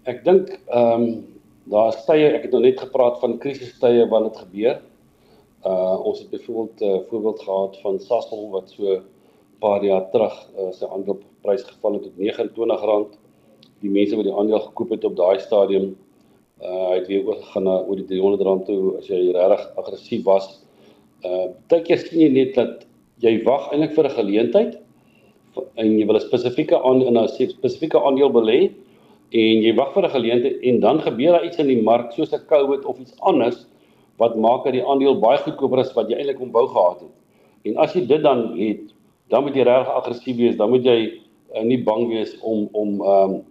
Ek 0.03 0.23
dink 0.25 0.49
ehm 0.49 1.01
um, 1.01 1.05
daar's 1.69 2.05
tye, 2.05 2.33
ek 2.33 2.43
het 2.43 2.51
nou 2.51 2.61
net 2.61 2.79
gepraat 2.79 3.19
van 3.19 3.37
krisistye 3.37 4.07
wat 4.09 4.23
dit 4.23 4.37
gebeur. 4.43 4.81
Uh 5.65 6.05
ons 6.07 6.19
het 6.19 6.29
byvoorbeeld 6.29 6.81
'n 6.81 6.85
uh, 6.85 7.01
voorbeeld 7.09 7.41
gehad 7.41 7.77
van 7.81 7.99
Sasol 7.99 8.49
wat 8.49 8.69
so 8.69 8.83
'n 8.83 9.03
paar 9.59 9.83
jaar 9.83 10.09
terug 10.09 10.49
uh, 10.57 10.71
sy 10.71 10.85
aandeleprys 10.85 11.63
geval 11.63 11.93
het 11.93 12.03
tot 12.03 12.17
R29. 12.17 13.17
Die 13.81 13.89
mense 13.89 14.15
wat 14.15 14.25
die 14.25 14.33
aandeel 14.33 14.59
gekoop 14.59 14.89
het 14.89 15.03
op 15.03 15.15
daai 15.15 15.39
stadium 15.39 15.95
uh 16.61 16.91
hy 16.91 16.99
het 16.99 17.07
weer 17.07 17.25
oorgegaan 17.25 17.63
na 17.63 17.79
oor 17.81 17.97
die 17.97 18.07
300 18.09 18.45
rand 18.45 18.65
toe 18.65 18.97
as 18.99 19.07
jy 19.09 19.31
regtig 19.33 19.65
aggressief 19.81 20.23
was. 20.25 20.47
Uh 21.25 21.49
dink 21.73 21.89
jy 21.89 21.97
sien 21.97 22.21
jy 22.21 22.29
net 22.35 22.55
dat 22.55 22.85
jy 23.21 23.43
wag 23.45 23.71
eintlik 23.71 23.95
vir 23.97 24.05
'n 24.05 24.17
geleentheid 24.19 24.77
en 25.75 25.99
jy 25.99 26.05
wil 26.05 26.15
'n 26.15 26.27
spesifieke 26.27 26.77
aan 26.77 27.01
in 27.01 27.17
'n 27.17 27.27
spesifieke 27.27 27.99
aandeel 27.99 28.31
belê 28.31 28.71
en 29.31 29.63
jy 29.63 29.73
wag 29.75 29.93
vir 29.93 30.05
'n 30.05 30.15
geleentheid 30.17 30.57
en 30.61 30.79
dan 30.79 31.01
gebeur 31.01 31.31
daar 31.31 31.45
iets 31.45 31.57
in 31.57 31.67
die 31.67 31.81
mark 31.81 32.11
soos 32.13 32.33
'n 32.33 32.45
COVID 32.47 32.85
of 32.85 32.99
iets 32.99 33.15
anders 33.19 33.65
wat 34.17 34.35
maak 34.35 34.63
dat 34.63 34.73
die 34.73 34.85
aandeel 34.85 35.19
baie 35.19 35.37
goedkoper 35.37 35.79
is 35.79 35.93
wat 35.93 36.09
jy 36.09 36.17
eintlik 36.17 36.41
ombou 36.41 36.67
gehad 36.67 36.99
het. 37.01 37.15
En 37.65 37.77
as 37.77 37.93
jy 37.93 38.05
dit 38.05 38.21
dan 38.21 38.57
het, 38.57 38.93
dan 39.29 39.43
moet 39.43 39.55
jy 39.55 39.63
regtig 39.63 39.93
aggressief 39.93 40.37
wees, 40.37 40.57
dan 40.57 40.69
moet 40.69 40.83
jy 40.83 41.21
uh, 41.55 41.63
nie 41.63 41.83
bang 41.83 42.07
wees 42.07 42.35
om 42.41 42.69
om 42.71 43.01
um 43.01 43.41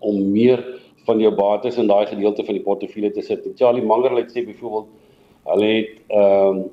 om 0.00 0.32
meer 0.32 0.62
van 1.08 1.20
jou 1.22 1.32
bates 1.34 1.78
in 1.80 1.88
daai 1.90 2.06
gedeelte 2.06 2.44
van 2.44 2.58
die 2.58 2.64
portefeulje 2.64 3.10
te 3.16 3.24
sit. 3.24 3.46
Charlie 3.56 3.84
Munger 3.84 4.16
het 4.18 4.34
sê 4.34 4.44
byvoorbeeld 4.46 4.90
hulle 5.52 5.70
het 5.76 5.94
ehm 6.08 6.58
um, 6.58 6.66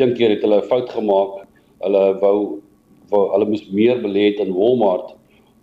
een 0.00 0.12
keer 0.16 0.30
het 0.30 0.44
hulle 0.44 0.60
'n 0.60 0.68
fout 0.68 0.90
gemaak. 0.90 1.32
Hulle 1.84 2.04
wou 2.20 2.60
wou 3.10 3.24
hulle 3.32 3.48
moes 3.48 3.66
meer 3.70 3.98
belê 4.04 4.30
het 4.30 4.40
in 4.46 4.54
Walmart 4.54 5.16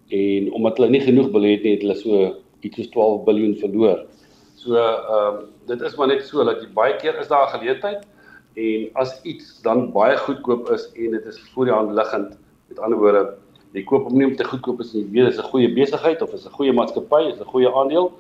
en 0.10 0.52
omdat 0.54 0.78
hulle 0.78 0.90
nie 0.90 1.02
genoeg 1.02 1.30
belê 1.32 1.56
het 1.56 1.64
nie, 1.64 1.74
het 1.78 1.82
hulle 1.86 1.96
so 1.96 2.36
iets 2.62 2.76
soos 2.76 2.90
12 2.90 3.26
miljard 3.26 3.60
verloor. 3.60 4.06
So 4.56 4.76
ehm 4.76 5.18
um, 5.18 5.42
dit 5.68 5.82
is 5.82 5.96
maar 5.96 6.08
net 6.08 6.24
so 6.26 6.44
dat 6.44 6.62
jy 6.62 6.70
baie 6.74 6.96
keer 7.02 7.20
is 7.20 7.28
daar 7.28 7.48
'n 7.48 7.60
geleentheid 7.60 8.08
en 8.56 8.90
as 8.94 9.20
iets 9.24 9.62
dan 9.62 9.92
baie 9.92 10.18
goedkoop 10.18 10.70
is 10.70 10.92
en 10.96 11.12
dit 11.12 11.26
is 11.26 11.40
voor 11.54 11.66
die 11.66 11.74
hand 11.74 11.92
liggend, 11.92 12.38
met 12.68 12.80
ander 12.80 13.00
woorde 13.00 13.38
jy 13.78 13.84
koop 13.88 14.08
hom 14.10 14.18
nie 14.18 14.28
om 14.28 14.36
te 14.38 14.48
goedkoop 14.48 14.82
as 14.84 14.94
jy 14.96 15.04
weet 15.12 15.30
dit 15.30 15.36
is 15.36 15.40
'n 15.44 15.52
goeie 15.52 15.70
besigheid 15.74 16.22
of 16.22 16.34
is 16.34 16.46
'n 16.46 16.58
goeie 16.58 16.74
maatskappy, 16.74 17.22
is 17.34 17.40
'n 17.40 17.52
goeie 17.54 17.70
aandeel 17.74 18.12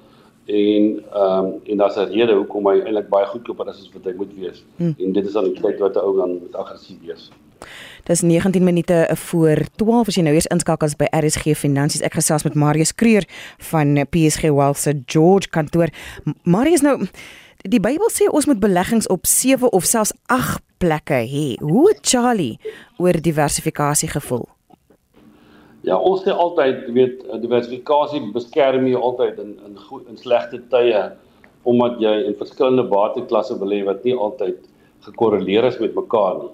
en 0.46 1.04
ehm 1.14 1.46
um, 1.46 1.48
en 1.66 1.78
daar's 1.78 1.98
'n 1.98 2.12
rede 2.12 2.34
hoekom 2.34 2.68
hy 2.68 2.80
eintlik 2.80 3.10
baie 3.10 3.26
goedkoper 3.26 3.68
is 3.68 3.82
as 3.82 3.92
wat 3.94 4.06
hy 4.06 4.14
moet 4.16 4.34
wees. 4.36 4.64
Hmm. 4.78 4.96
En 4.98 5.12
dit 5.14 5.26
is 5.26 5.34
dan 5.34 5.44
die 5.44 5.62
tyd 5.62 5.80
wat 5.80 5.96
'n 5.96 6.00
ou 6.00 6.16
dan 6.18 6.40
met 6.44 6.56
aggressief 6.56 6.98
wees. 7.06 7.32
Dis 8.04 8.22
19 8.22 8.64
minute 8.64 9.10
voor 9.14 9.58
12 9.76 10.08
as 10.08 10.16
jy 10.16 10.24
nou 10.24 10.34
eers 10.34 10.48
inskakel 10.48 10.88
by 10.98 11.08
RSG 11.12 11.58
Finansies. 11.58 12.02
Ek 12.02 12.14
gesels 12.14 12.44
met 12.44 12.56
Marius 12.56 12.96
Kreur 12.96 13.26
van 13.58 14.06
PSG 14.10 14.42
Wealth 14.42 14.78
se 14.78 15.02
George 15.06 15.50
kantoor. 15.50 15.90
Marius 16.44 16.82
nou 16.82 17.08
die 17.68 17.80
Bybel 17.80 18.10
sê 18.14 18.30
ons 18.32 18.46
moet 18.46 18.60
beleggings 18.60 19.08
op 19.08 19.26
7 19.26 19.72
of 19.72 19.84
selfs 19.84 20.14
8 20.26 20.62
plekke 20.78 21.26
hê. 21.28 21.58
Hoe 21.60 21.88
het 21.90 22.00
Charlie 22.02 22.60
oor 22.98 23.22
diversifikasie 23.22 24.10
gevoel? 24.10 24.48
Ja, 25.88 25.96
ons 25.96 26.24
sê 26.26 26.34
altyd, 26.34 26.84
jy 26.90 26.94
weet, 26.98 27.20
diversifikasie 27.40 28.20
beskerm 28.36 28.88
jou 28.90 29.00
altyd 29.10 29.40
in 29.44 29.56
in 29.68 29.78
goed 29.88 30.08
in 30.12 30.20
slegte 30.20 30.60
tye 30.74 31.06
omdat 31.68 32.00
jy 32.00 32.14
in 32.28 32.36
verskillende 32.40 32.86
bateklasse 32.92 33.56
belê 33.60 33.82
wat 33.88 34.04
nie 34.08 34.16
altyd 34.16 34.60
gekorreleer 35.08 35.68
is 35.68 35.80
met 35.84 35.96
mekaar 35.96 36.42
nie. 36.42 36.54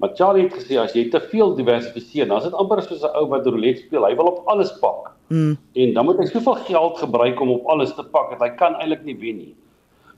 Maar 0.00 0.14
Charlie 0.16 0.46
het 0.46 0.54
gesê 0.54 0.78
as 0.80 0.94
jy 0.96 1.08
te 1.10 1.20
veel 1.32 1.56
diversifiseer, 1.58 2.28
dan 2.28 2.38
is 2.38 2.46
dit 2.46 2.58
amper 2.60 2.82
soos 2.84 3.02
'n 3.02 3.16
ou 3.18 3.26
wat 3.32 3.46
roulette 3.46 3.82
speel. 3.82 4.06
Hy 4.06 4.14
wil 4.16 4.30
op 4.30 4.46
alles 4.46 4.72
pak. 4.80 5.10
Mm. 5.28 5.58
En 5.74 5.94
dan 5.94 6.04
moet 6.04 6.18
hy 6.18 6.26
soveel 6.26 6.58
geld 6.68 6.98
gebruik 6.98 7.40
om 7.40 7.50
op 7.50 7.66
alles 7.66 7.94
te 7.94 8.04
pak 8.04 8.30
dat 8.30 8.40
hy 8.40 8.54
kan 8.56 8.74
eintlik 8.80 9.04
nie 9.04 9.18
wen 9.18 9.36
nie. 9.36 9.54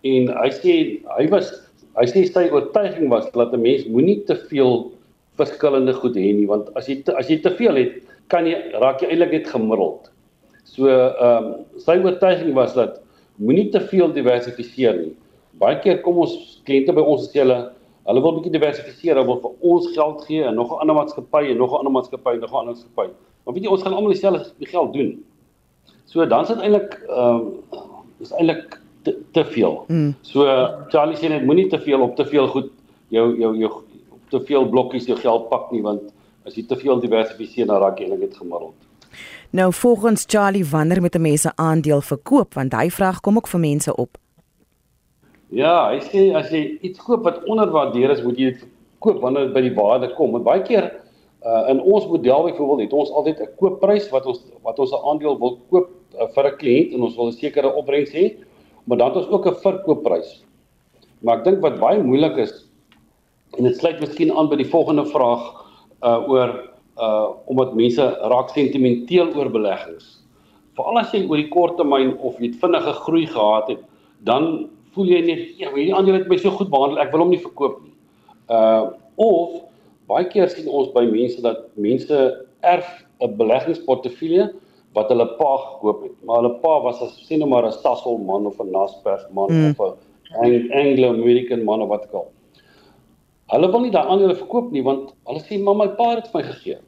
En 0.03 0.29
hy 0.43 0.51
sê 0.51 0.75
hy 1.17 1.29
was 1.31 1.51
hy 1.97 2.07
sê 2.07 2.27
sy 2.27 2.49
oortuiging 2.51 3.09
was 3.11 3.31
dat 3.33 3.53
'n 3.53 3.63
mens 3.63 3.87
moenie 3.87 4.23
te 4.25 4.37
veel 4.51 4.93
verskillende 5.39 5.93
goed 5.93 6.15
hê 6.15 6.35
nie, 6.35 6.47
want 6.47 6.69
as 6.77 6.87
jy 6.87 7.03
te, 7.03 7.17
as 7.17 7.29
jy 7.29 7.41
te 7.41 7.51
veel 7.51 7.75
het, 7.75 8.10
kan 8.31 8.47
jy 8.47 8.57
raak 8.83 9.03
jy 9.03 9.11
eintlik 9.11 9.33
net 9.33 9.51
gemiddeld. 9.51 10.11
So 10.65 10.89
ehm 10.89 11.51
um, 11.51 11.53
sy 11.83 11.99
oortuiging 11.99 12.55
was 12.55 12.75
dat 12.75 13.01
moenie 13.37 13.71
te 13.71 13.81
veel 13.81 14.13
diversifiseer 14.13 14.97
nie. 14.97 15.15
Baie 15.61 15.79
keer 15.83 16.01
kom 16.05 16.19
ons 16.23 16.63
kliënte 16.65 16.95
by 16.97 17.03
ons 17.03 17.29
sê 17.31 17.43
hulle 17.45 17.61
Hulle 18.09 18.23
wil 18.25 18.39
bietjie 18.39 18.55
diversifiseer, 18.55 19.19
hulle 19.19 19.29
wil 19.29 19.41
vir 19.43 19.67
ons 19.71 19.91
geld 19.95 20.23
gee 20.27 20.43
en 20.43 20.57
nog 20.59 20.71
'n 20.73 20.81
ander 20.83 20.97
maatskappy 20.97 21.43
en 21.51 21.57
nog 21.57 21.73
'n 21.73 21.79
ander 21.81 21.93
maatskappy 21.93 22.33
en 22.35 22.41
nog 22.41 22.51
'n 22.51 22.57
ander 22.57 22.73
maatskappy. 22.75 23.07
Maar 23.45 23.55
weet 23.55 23.65
jy, 23.65 23.71
ons 23.71 23.83
gaan 23.83 23.95
almal 23.95 24.11
dieselfde 24.11 24.67
geld 24.67 24.93
doen. 24.93 25.25
So 26.07 26.27
dan 26.27 26.43
is 26.43 26.49
dit 26.49 26.59
eintlik 26.59 26.93
ehm 27.09 27.41
uh, 27.73 27.79
is 28.21 28.33
eintlik 28.33 28.81
te, 29.03 29.19
te 29.33 29.45
veel. 29.45 29.85
Mm. 29.89 30.15
So 30.21 30.45
Charlie 30.89 31.17
sê 31.17 31.29
net 31.29 31.45
moenie 31.45 31.69
te 31.69 31.81
veel 31.81 32.01
op 32.01 32.17
te 32.17 32.25
veel 32.25 32.47
goed 32.47 32.71
jou 33.09 33.39
jou 33.39 33.57
jou 33.57 33.71
op 34.11 34.31
te 34.31 34.41
veel 34.41 34.69
blokkies 34.69 35.07
jou 35.07 35.19
geld 35.19 35.49
pak 35.49 35.71
nie 35.71 35.83
want 35.83 36.03
as 36.47 36.55
jy 36.55 36.67
te 36.67 36.77
veel 36.77 37.01
diversifiseer 37.01 37.67
dan 37.67 37.81
raak 37.83 37.99
jy 37.99 38.09
eintlik 38.09 38.31
net 38.31 38.37
gemiddeld. 38.37 38.75
Nou 39.51 39.73
volgens 39.73 40.25
Charlie 40.29 40.65
wanneer 40.65 41.01
met 41.03 41.15
'n 41.15 41.21
mens 41.21 41.45
'n 41.45 41.57
aandeel 41.57 42.01
verkoop 42.01 42.55
want 42.55 42.73
hy 42.73 42.91
vra 42.91 43.13
kom 43.21 43.37
ook 43.37 43.49
vir 43.49 43.61
mense 43.61 43.97
op. 43.97 44.19
Ja, 45.51 45.91
hy 45.91 45.99
sê 45.99 46.35
as 46.35 46.51
jy 46.51 46.79
iets 46.81 46.99
koop 46.99 47.25
wat 47.25 47.45
onderwaardeer 47.45 48.11
is, 48.11 48.23
moet 48.23 48.39
jy 48.39 48.53
dit 48.53 48.67
koop 48.99 49.21
wanneer 49.21 49.49
dit 49.49 49.55
by 49.55 49.61
die 49.61 49.75
waarde 49.75 50.15
kom. 50.15 50.31
Want 50.33 50.45
baie 50.45 50.63
keer 50.63 50.87
uh, 51.43 51.65
in 51.69 51.81
ons 51.81 52.07
model 52.07 52.43
byvoorbeeld 52.43 52.81
het 52.81 52.93
ons 52.93 53.11
altyd 53.11 53.41
'n 53.41 53.55
koopprys 53.57 54.11
wat 54.11 54.27
ons 54.27 54.45
wat 54.63 54.79
ons 54.79 54.93
'n 54.93 55.05
aandeel 55.05 55.39
wil 55.39 55.59
koop 55.71 55.89
uh, 56.15 56.29
vir 56.35 56.47
'n 56.47 56.57
kliënt 56.57 56.95
en 56.95 57.03
ons 57.03 57.17
wil 57.17 57.27
'n 57.27 57.33
sekere 57.33 57.75
opbrengs 57.75 58.13
hê, 58.13 58.37
maar 58.85 58.99
dan 58.99 59.09
het 59.09 59.17
ons 59.17 59.29
ook 59.29 59.47
'n 59.47 59.63
verkoopprys. 59.63 60.45
Maar 61.21 61.39
ek 61.39 61.45
dink 61.45 61.61
wat 61.61 61.81
baie 61.81 62.03
moeilik 62.03 62.37
is 62.37 62.67
en 63.59 63.65
dit 63.65 63.77
sluit 63.77 64.01
miskien 64.01 64.33
aan 64.33 64.49
by 64.49 64.57
die 64.57 64.71
volgende 64.71 65.07
vraag 65.07 65.70
uh 66.03 66.19
oor 66.29 66.51
uh 67.01 67.29
omdat 67.47 67.75
mense 67.75 68.05
raak 68.33 68.51
sentimenteel 68.55 69.33
oor 69.37 69.51
beleggings. 69.53 70.21
Veral 70.77 71.01
as 71.03 71.13
jy 71.13 71.25
oor 71.27 71.41
die 71.41 71.49
kort 71.53 71.77
termyn 71.77 72.15
of 72.19 72.39
jy 72.41 72.53
vinnige 72.61 72.93
groei 73.05 73.27
gehad 73.27 73.69
het, 73.69 73.83
dan 74.29 74.69
voel 74.95 75.13
jy 75.13 75.21
net 75.27 75.43
ja, 75.61 75.71
hierdie 75.75 75.95
aandeel 75.95 76.21
het 76.21 76.29
my 76.31 76.39
so 76.41 76.51
goed 76.51 76.71
behandel, 76.73 76.99
ek 77.03 77.13
wil 77.13 77.25
hom 77.25 77.35
nie 77.35 77.43
verkoop 77.43 77.81
nie. 77.85 77.95
Uh 78.51 78.91
of 79.21 79.61
baie 80.11 80.25
keer 80.33 80.49
sien 80.49 80.69
ons 80.69 80.89
by 80.95 81.05
mense 81.07 81.43
dat 81.45 81.69
mense 81.77 82.19
erf 82.67 82.89
'n 83.21 83.37
beleggingsportefeulje 83.37 84.51
wat 84.97 85.09
hulle 85.13 85.27
pa 85.39 85.51
gekoop 85.57 86.03
het, 86.03 86.17
maar 86.25 86.41
hulle 86.41 86.55
pa 86.63 86.81
was 86.83 87.03
as 87.05 87.15
sien 87.27 87.39
nou 87.39 87.49
maar 87.49 87.67
'n 87.67 87.73
Sasol 87.73 88.19
man 88.19 88.47
of 88.47 88.59
'n 88.61 88.71
Naspers 88.73 89.25
man 89.33 89.53
mm. 89.53 89.75
of 89.79 89.97
'n 90.43 90.71
Anglo-American 90.73 91.65
man 91.65 91.83
of 91.83 91.89
wat 91.89 92.07
ook 92.07 92.15
al. 92.15 92.29
Hulle 93.51 93.71
wil 93.73 93.81
nie 93.81 93.91
daai 93.91 94.07
aandele 94.07 94.35
verkoop 94.39 94.71
nie 94.73 94.83
want 94.87 95.15
hulle 95.27 95.41
sê 95.43 95.59
maar 95.59 95.77
my 95.77 95.89
pa 95.99 96.15
het 96.17 96.31
my 96.35 96.43
gegee. 96.43 96.79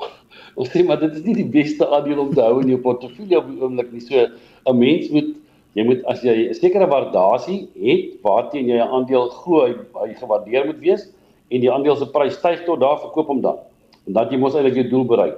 Ons 0.58 0.72
sê 0.72 0.84
maar 0.84 1.00
dit 1.00 1.12
is 1.16 1.24
nie 1.24 1.34
die 1.34 1.50
beste 1.58 1.86
aandeel 1.86 2.20
om 2.20 2.34
te 2.34 2.42
hou 2.42 2.60
in 2.60 2.68
jou 2.68 2.80
portefeulje 2.80 3.38
op 3.38 3.48
die 3.48 3.60
oomblik 3.62 3.92
nie. 3.92 4.00
So 4.00 4.26
'n 4.66 4.78
mens 4.78 5.10
moet 5.10 5.36
Jy 5.78 5.84
moet 5.86 6.00
as 6.10 6.22
jy 6.26 6.48
'n 6.50 6.54
sekere 6.58 6.86
waardasie 6.90 7.68
het 7.78 8.18
waarteen 8.26 8.66
jy 8.66 8.78
'n 8.78 8.90
aandeel 8.90 9.28
glo 9.30 9.66
hy, 9.66 9.74
hy 10.02 10.14
gewaardeer 10.14 10.66
moet 10.66 10.80
wees 10.82 11.06
en 11.50 11.60
die 11.60 11.70
aandeel 11.70 11.96
se 11.96 12.10
prys 12.10 12.34
styg 12.34 12.64
tot 12.66 12.80
daar 12.80 12.98
verkoop 12.98 13.26
hom 13.26 13.40
dan. 13.40 13.58
En 14.06 14.12
dat 14.12 14.32
jy 14.32 14.38
mos 14.38 14.54
eintlik 14.54 14.74
jou 14.74 14.88
doel 14.88 15.04
bereik. 15.04 15.36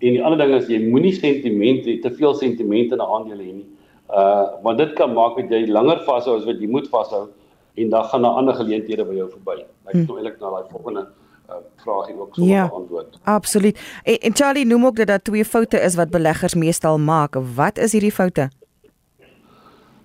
En 0.00 0.12
die 0.16 0.24
ander 0.24 0.38
ding 0.38 0.54
is 0.56 0.68
jy 0.68 0.80
moenie 0.80 1.12
sentiment 1.12 1.84
te 1.84 2.10
veel 2.10 2.34
sentiment 2.34 2.92
in 2.92 2.98
'n 2.98 3.10
aandeel 3.16 3.38
hê 3.38 3.52
nie. 3.52 3.68
Uh 4.08 4.48
want 4.62 4.78
dit 4.78 4.92
kan 4.94 5.12
maak 5.12 5.36
dat 5.36 5.50
jy 5.50 5.66
langer 5.68 6.00
vashou 6.08 6.36
as 6.36 6.44
wat 6.44 6.58
jy 6.58 6.66
moet 6.66 6.88
vashou 6.88 7.28
en 7.74 7.90
dan 7.90 8.04
gaan 8.04 8.22
daar 8.22 8.38
ander 8.40 8.54
geleenthede 8.54 9.04
by 9.04 9.14
jou 9.14 9.28
verby. 9.30 9.60
Ek 9.60 9.92
het 9.92 10.00
hm. 10.00 10.06
nou 10.06 10.16
eintlik 10.18 10.40
na 10.40 10.50
daai 10.50 10.70
volgende 10.70 11.04
uh, 11.50 11.60
vraagie 11.84 12.16
ook 12.20 12.34
so 12.34 12.44
ja, 12.44 12.66
antwoord. 12.72 13.18
Absoluut. 13.24 13.80
En, 14.02 14.18
en 14.18 14.34
Charlie 14.34 14.66
noem 14.66 14.86
ook 14.86 14.96
dat 14.96 15.06
daar 15.06 15.22
twee 15.22 15.44
foute 15.44 15.80
is 15.80 15.94
wat 15.94 16.10
beleggers 16.10 16.54
meestal 16.54 16.98
maak. 16.98 17.38
Wat 17.54 17.78
is 17.78 17.92
hierdie 17.92 18.12
foute? 18.12 18.50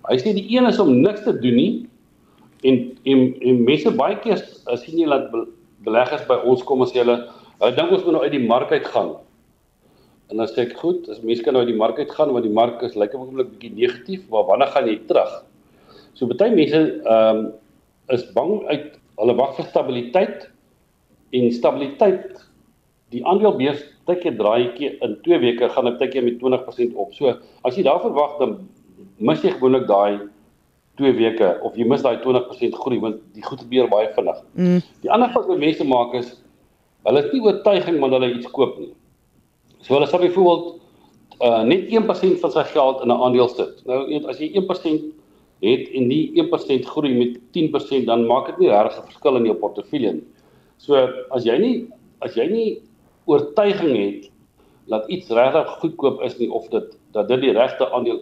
Hy 0.06 0.16
sê 0.22 0.32
die 0.36 0.46
een 0.54 0.66
is 0.66 0.78
om 0.78 0.92
niks 1.00 1.24
te 1.26 1.34
doen 1.38 1.54
nie 1.58 1.70
en 2.62 2.76
en, 3.02 3.22
en 3.40 3.62
mense 3.64 3.90
baie 3.98 4.18
keer 4.22 4.42
sien 4.80 4.98
jy 4.98 5.08
dat 5.10 5.30
beleggers 5.86 6.26
by 6.28 6.38
ons 6.46 6.62
kom 6.66 6.82
en 6.82 6.90
sê 6.90 7.02
hulle 7.02 7.16
hulle 7.60 7.74
dink 7.76 7.94
ons 7.94 8.04
moet 8.04 8.18
nou 8.18 8.22
uit 8.24 8.34
die 8.34 8.46
mark 8.46 8.72
uit 8.72 8.86
gaan. 8.92 9.16
En 10.30 10.40
dan 10.42 10.48
sê 10.50 10.64
ek 10.66 10.74
goed, 10.80 11.06
as 11.12 11.22
mense 11.22 11.44
kan 11.46 11.54
nou 11.54 11.62
uit 11.64 11.70
die 11.70 11.78
mark 11.78 11.98
uit 12.02 12.10
gaan 12.14 12.32
want 12.34 12.46
die 12.46 12.54
mark 12.54 12.82
is 12.86 12.96
lyk 12.98 13.14
op 13.14 13.22
'n 13.22 13.28
oomblik 13.30 13.52
bietjie 13.54 13.74
negatief, 13.74 14.28
maar 14.30 14.46
wanneer 14.50 14.72
gaan 14.74 14.88
jy 14.90 14.98
terug? 15.06 15.32
So 16.16 16.26
baie 16.26 16.52
mense 16.54 16.82
ehm 17.04 17.38
um, 17.38 17.46
is 18.14 18.22
bang 18.32 18.60
uit 18.70 18.92
hulle 19.18 19.34
wag 19.34 19.56
vir 19.56 19.66
stabiliteit 19.66 20.46
en 21.34 21.48
stabiliteit 21.52 22.38
die 23.14 23.22
aandelebeurs 23.26 23.82
tydjie 24.06 24.32
draaitjie 24.38 24.92
in 25.02 25.16
2 25.24 25.40
weke 25.42 25.68
gaan 25.74 25.90
dit 25.90 25.98
tydjie 26.02 26.22
met 26.22 26.38
20% 26.42 26.94
op. 26.94 27.12
So 27.14 27.34
as 27.66 27.76
jy 27.76 27.84
daar 27.86 28.00
verwag 28.04 28.38
dan 28.40 28.56
mis 29.18 29.42
jy 29.42 29.52
gewoonlik 29.56 29.88
daai 29.90 30.20
2 31.00 31.12
weke 31.18 31.50
of 31.66 31.76
jy 31.76 31.88
mis 31.88 32.04
daai 32.06 32.16
20% 32.22 32.78
groei 32.80 33.00
want 33.02 33.20
die 33.34 33.44
goed 33.44 33.64
gebeur 33.64 33.90
baie 33.92 34.08
vinnig. 34.14 34.40
Mm. 34.54 34.80
Die 35.02 35.12
ander 35.12 35.34
wat 35.34 35.50
mense 35.58 35.84
maak 35.84 36.14
is 36.22 36.32
hulle 37.06 37.22
is 37.22 37.32
nie 37.34 37.42
oortuiging 37.44 38.00
wanneer 38.02 38.22
hulle 38.22 38.38
iets 38.38 38.50
koop 38.54 38.78
nie. 38.80 38.92
So 39.82 39.98
hulle 39.98 40.08
sal 40.10 40.24
byvoorbeeld 40.24 40.74
uh 41.44 41.62
net 41.68 41.90
1% 41.92 42.40
van 42.40 42.52
sy 42.54 42.64
geld 42.72 43.02
in 43.04 43.12
'n 43.12 43.20
aandeel 43.26 43.48
sit. 43.52 43.82
Nou 43.86 44.00
as 44.30 44.38
jy 44.40 44.54
1% 44.56 45.15
het 45.60 45.88
en 45.96 46.08
die 46.08 46.32
1% 46.42 46.86
groei 46.86 47.12
met 47.16 47.38
10% 47.56 48.04
dan 48.06 48.26
maak 48.26 48.46
dit 48.46 48.58
nie 48.58 48.70
regtig 48.70 48.98
'n 48.98 49.06
verskil 49.10 49.36
in 49.36 49.44
jou 49.44 49.56
portefeulje 49.56 50.12
nie. 50.12 50.24
So 50.78 50.94
as 51.30 51.44
jy 51.44 51.58
nie 51.58 51.86
as 52.20 52.34
jy 52.34 52.46
nie 52.50 52.82
oortuiging 53.24 53.96
het 53.96 54.30
dat 54.88 55.08
iets 55.08 55.28
regtig 55.28 55.68
goedkoop 55.80 56.22
is 56.22 56.38
nie 56.38 56.50
of 56.52 56.68
dit 56.68 56.98
dat 57.12 57.28
dit 57.28 57.40
die 57.40 57.52
regte 57.52 57.90
aandeel 57.90 58.20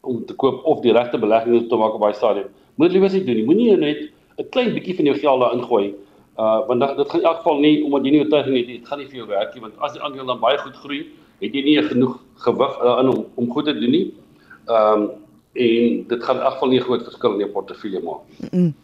om 0.00 0.24
te 0.26 0.34
koop 0.34 0.64
of 0.64 0.80
die 0.80 0.92
regte 0.92 1.18
belegging 1.18 1.68
te 1.68 1.76
maak 1.76 1.94
op 1.94 2.00
daai 2.00 2.14
stadium. 2.14 2.48
Moet 2.76 2.92
liewer 2.92 3.12
nie 3.12 3.24
doen 3.24 3.36
nie. 3.36 3.44
Moenie 3.44 3.76
net 3.76 4.10
'n 4.38 4.48
klein 4.50 4.72
bietjie 4.74 4.96
van 4.96 5.04
jou 5.04 5.16
geld 5.18 5.40
daar 5.40 5.52
ingooi. 5.52 5.94
Uh 6.38 6.66
want 6.66 6.80
dit 6.96 7.10
gaan 7.10 7.20
in 7.20 7.26
elk 7.26 7.36
geval 7.36 7.58
nie 7.58 7.84
omdat 7.84 8.04
jy 8.04 8.10
nie 8.10 8.20
oortuiging 8.20 8.56
het 8.56 8.66
nie, 8.66 8.78
dit 8.78 8.88
gaan 8.88 8.98
nie 8.98 9.06
vir 9.06 9.16
jou 9.16 9.26
werk 9.26 9.54
nie 9.54 9.60
want 9.60 9.74
as 9.78 9.92
die 9.92 10.02
aandeel 10.02 10.26
dan 10.26 10.40
baie 10.40 10.58
goed 10.58 10.76
groei, 10.76 11.06
het 11.40 11.54
jy 11.54 11.62
nie 11.62 11.82
genoeg 11.82 12.18
gewig 12.34 12.78
daarin 12.82 13.08
om 13.08 13.26
om 13.34 13.50
goed 13.50 13.64
te 13.64 13.74
doen 13.74 13.90
nie. 13.90 14.14
Ehm 14.68 15.02
um, 15.02 15.10
en 15.52 16.04
dit 16.08 16.22
gaan 16.22 16.36
in 16.36 16.42
elk 16.42 16.52
geval 16.52 16.68
nie 16.68 16.78
'n 16.78 16.82
groot 16.82 17.02
verskil 17.02 17.32
in 17.32 17.38
jou 17.38 17.50
portefeulje 17.50 18.00
maak 18.00 18.20
nie. 18.28 18.48
Mm 18.50 18.60
-mm. 18.64 18.74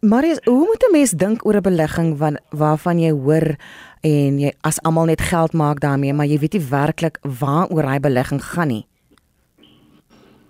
Marius, 0.00 0.40
hoe 0.44 0.66
moet 0.66 0.84
'n 0.88 0.92
mens 0.92 1.10
dink 1.10 1.44
oor 1.46 1.56
'n 1.56 1.62
belegging 1.62 2.18
van 2.18 2.38
waarvan 2.50 2.98
jy 2.98 3.10
hoor 3.10 3.56
en 4.00 4.38
jy 4.38 4.52
as 4.60 4.82
almal 4.82 5.04
net 5.04 5.20
geld 5.20 5.52
maak 5.52 5.80
daarmee, 5.80 6.12
maar 6.12 6.26
jy 6.26 6.38
weet 6.38 6.52
nie 6.52 6.68
werklik 6.70 7.18
waaroor 7.22 7.90
hy 7.90 8.00
belegging 8.00 8.44
gaan 8.44 8.68
nie? 8.68 8.86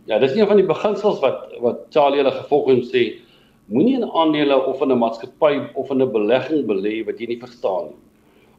Ja, 0.05 0.19
dis 0.19 0.35
een 0.35 0.47
van 0.47 0.57
die 0.57 0.67
beginsels 0.67 1.21
wat 1.21 1.55
wat 1.61 1.79
Charlie 1.91 2.19
hulle 2.23 2.33
gevolg 2.33 2.67
het 2.69 2.85
sê 2.85 3.25
moenie 3.67 3.95
in 3.95 4.11
aandele 4.11 4.67
of 4.67 4.81
in 4.81 4.93
'n 4.93 4.99
maatskappy 4.99 5.71
of 5.75 5.91
in 5.91 6.03
'n 6.03 6.13
belegging 6.13 6.67
belê 6.67 7.05
wat 7.05 7.19
jy 7.19 7.27
nie 7.27 7.41
verstaan 7.41 7.85
nie. 7.85 7.97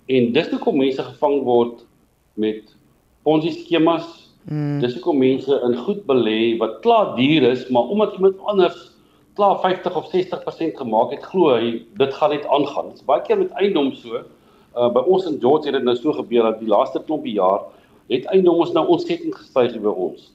En 0.06 0.32
dis 0.32 0.50
hoekom 0.50 0.78
mense 0.78 1.04
gevang 1.04 1.44
word 1.44 1.86
met 2.34 2.76
Ponzi 3.24 3.52
skemas. 3.52 4.25
Mm. 4.46 4.80
Dis 4.80 4.94
hoekom 4.94 5.18
mense 5.18 5.62
in 5.66 5.78
goed 5.78 6.04
belê 6.06 6.58
wat 6.62 6.80
klaar 6.84 7.16
duur 7.18 7.48
is, 7.50 7.68
maar 7.74 7.90
omdat 7.90 8.14
iemand 8.14 8.40
anders 8.46 8.92
klaar 9.34 9.60
50 9.60 9.96
of 9.96 10.06
60% 10.14 10.78
gemaak 10.78 11.12
het, 11.12 11.24
glo 11.24 11.56
hy 11.56 11.82
dit 11.98 12.14
gaan 12.14 12.30
net 12.30 12.46
aangaan. 12.48 12.92
Dit's 12.94 13.06
baie 13.08 13.24
keer 13.26 13.42
met 13.42 13.56
eiendom 13.60 13.92
so. 13.98 14.22
Uh 14.76 14.92
by 14.94 15.02
ons 15.08 15.26
in 15.26 15.40
George 15.42 15.66
het 15.70 15.78
dit 15.78 15.84
nou 15.84 15.96
so 15.96 16.14
gebeur 16.14 16.52
dat 16.52 16.60
die 16.60 16.70
laaste 16.70 17.02
klompie 17.08 17.34
jaar 17.40 17.66
het 18.12 18.26
eiendom 18.32 18.62
ons 18.62 18.74
nou 18.76 18.86
ontsettend 18.94 19.36
gestyg 19.36 19.78
by 19.82 19.92
ons 19.92 20.32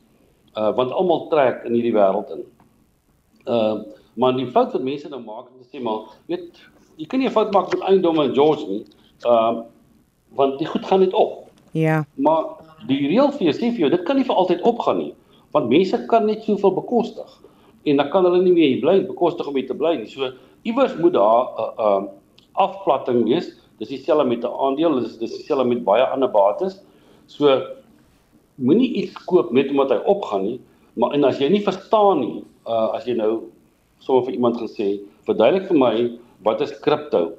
uh 0.57 0.71
want 0.77 0.93
almal 0.93 1.29
trek 1.31 1.65
in 1.69 1.77
hierdie 1.77 1.95
wêreld 1.95 2.35
in. 2.37 2.45
Uh 3.47 3.75
maar 4.21 4.35
die 4.37 4.49
fout 4.51 4.73
wat 4.75 4.83
mense 4.83 5.09
nou 5.09 5.21
maak 5.23 5.47
om 5.49 5.61
te 5.61 5.69
sê 5.71 5.83
maar 5.83 6.09
weet 6.27 6.59
jy 6.99 7.07
kan 7.07 7.21
nie 7.21 7.29
'n 7.29 7.37
fout 7.37 7.53
maak 7.55 7.71
met 7.73 7.85
eiendomme 7.87 8.25
in 8.25 8.35
George 8.35 8.67
nie. 8.67 8.85
Uh 9.25 9.63
want 10.35 10.59
die 10.59 10.67
goed 10.67 10.87
gaan 10.87 11.01
net 11.01 11.15
op. 11.15 11.47
Ja. 11.73 12.05
Maar 12.15 12.45
die 12.89 13.09
reël 13.09 13.33
vir 13.37 13.53
sê 13.53 13.71
vir 13.71 13.87
jou 13.87 13.91
dit 13.91 14.05
kan 14.07 14.17
nie 14.17 14.25
vir 14.25 14.37
altyd 14.37 14.63
opgaan 14.63 14.99
nie. 14.99 15.13
Want 15.53 15.69
mense 15.69 15.99
kan 16.09 16.27
net 16.27 16.45
soveel 16.47 16.73
bekostig 16.77 17.31
en 17.89 17.97
dan 17.97 18.11
kan 18.13 18.25
hulle 18.25 18.43
nie 18.45 18.53
meer 18.53 18.81
bly 18.81 19.01
bekostig 19.09 19.49
om 19.49 19.57
hier 19.57 19.67
te 19.67 19.77
bly 19.77 19.97
nie. 19.97 20.09
So 20.09 20.33
iewers 20.69 20.97
moet 20.97 21.13
daar 21.13 21.43
'n 21.45 21.61
uh, 21.61 21.85
uh 21.87 22.03
afplatting 22.61 23.25
wees. 23.25 23.53
Dis 23.79 23.89
dieselfde 23.89 24.25
met 24.25 24.45
'n 24.45 24.53
aandeel, 24.65 25.01
dis 25.01 25.19
dis 25.19 25.37
dieselfde 25.37 25.65
met 25.65 25.85
baie 25.85 26.05
ander 26.05 26.29
bates. 26.29 26.81
So 27.27 27.63
moenie 28.55 28.93
iets 28.93 29.25
koop 29.25 29.53
net 29.53 29.71
omdat 29.71 29.91
hy 29.91 30.01
opgaan 30.05 30.43
nie, 30.43 30.61
maar 30.95 31.13
en 31.13 31.25
as 31.25 31.39
jy 31.39 31.49
nie 31.49 31.65
verstaan 31.65 32.21
nie, 32.21 32.45
uh 32.67 32.95
as 32.97 33.07
jy 33.07 33.15
nou 33.17 33.51
sommer 33.99 34.25
vir 34.25 34.35
iemand 34.35 34.57
gaan 34.57 34.69
sê, 34.69 35.01
verduidelik 35.25 35.69
vir 35.69 35.79
my 35.79 36.19
wat 36.45 36.61
is 36.61 36.81
kripto? 36.81 37.33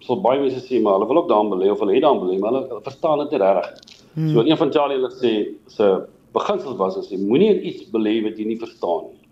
So 0.00 0.16
baie 0.16 0.40
mense 0.40 0.60
sê 0.60 0.80
maar 0.82 0.94
hulle 0.94 1.08
wil 1.08 1.22
ook 1.22 1.28
daarin 1.28 1.50
belê 1.50 1.70
of 1.70 1.80
hulle 1.80 1.94
het 1.94 2.02
daarin 2.02 2.20
belê, 2.20 2.38
maar 2.38 2.52
hulle 2.52 2.80
verstaan 2.82 3.18
dit 3.18 3.30
nie 3.30 3.38
regtig. 3.38 3.97
Hmm. 4.18 4.32
So 4.34 4.42
een 4.42 4.58
van 4.58 4.72
Charlie 4.74 4.98
hulle 4.98 5.12
sê 5.14 5.32
se 5.70 5.88
beginsels 6.34 6.78
was 6.80 6.96
as 6.98 7.10
jy 7.12 7.20
moenie 7.22 7.52
in 7.54 7.60
iets 7.70 7.84
belê 7.92 8.16
wat 8.24 8.38
jy 8.40 8.48
nie 8.50 8.58
verstaan 8.58 9.12
nie. 9.12 9.28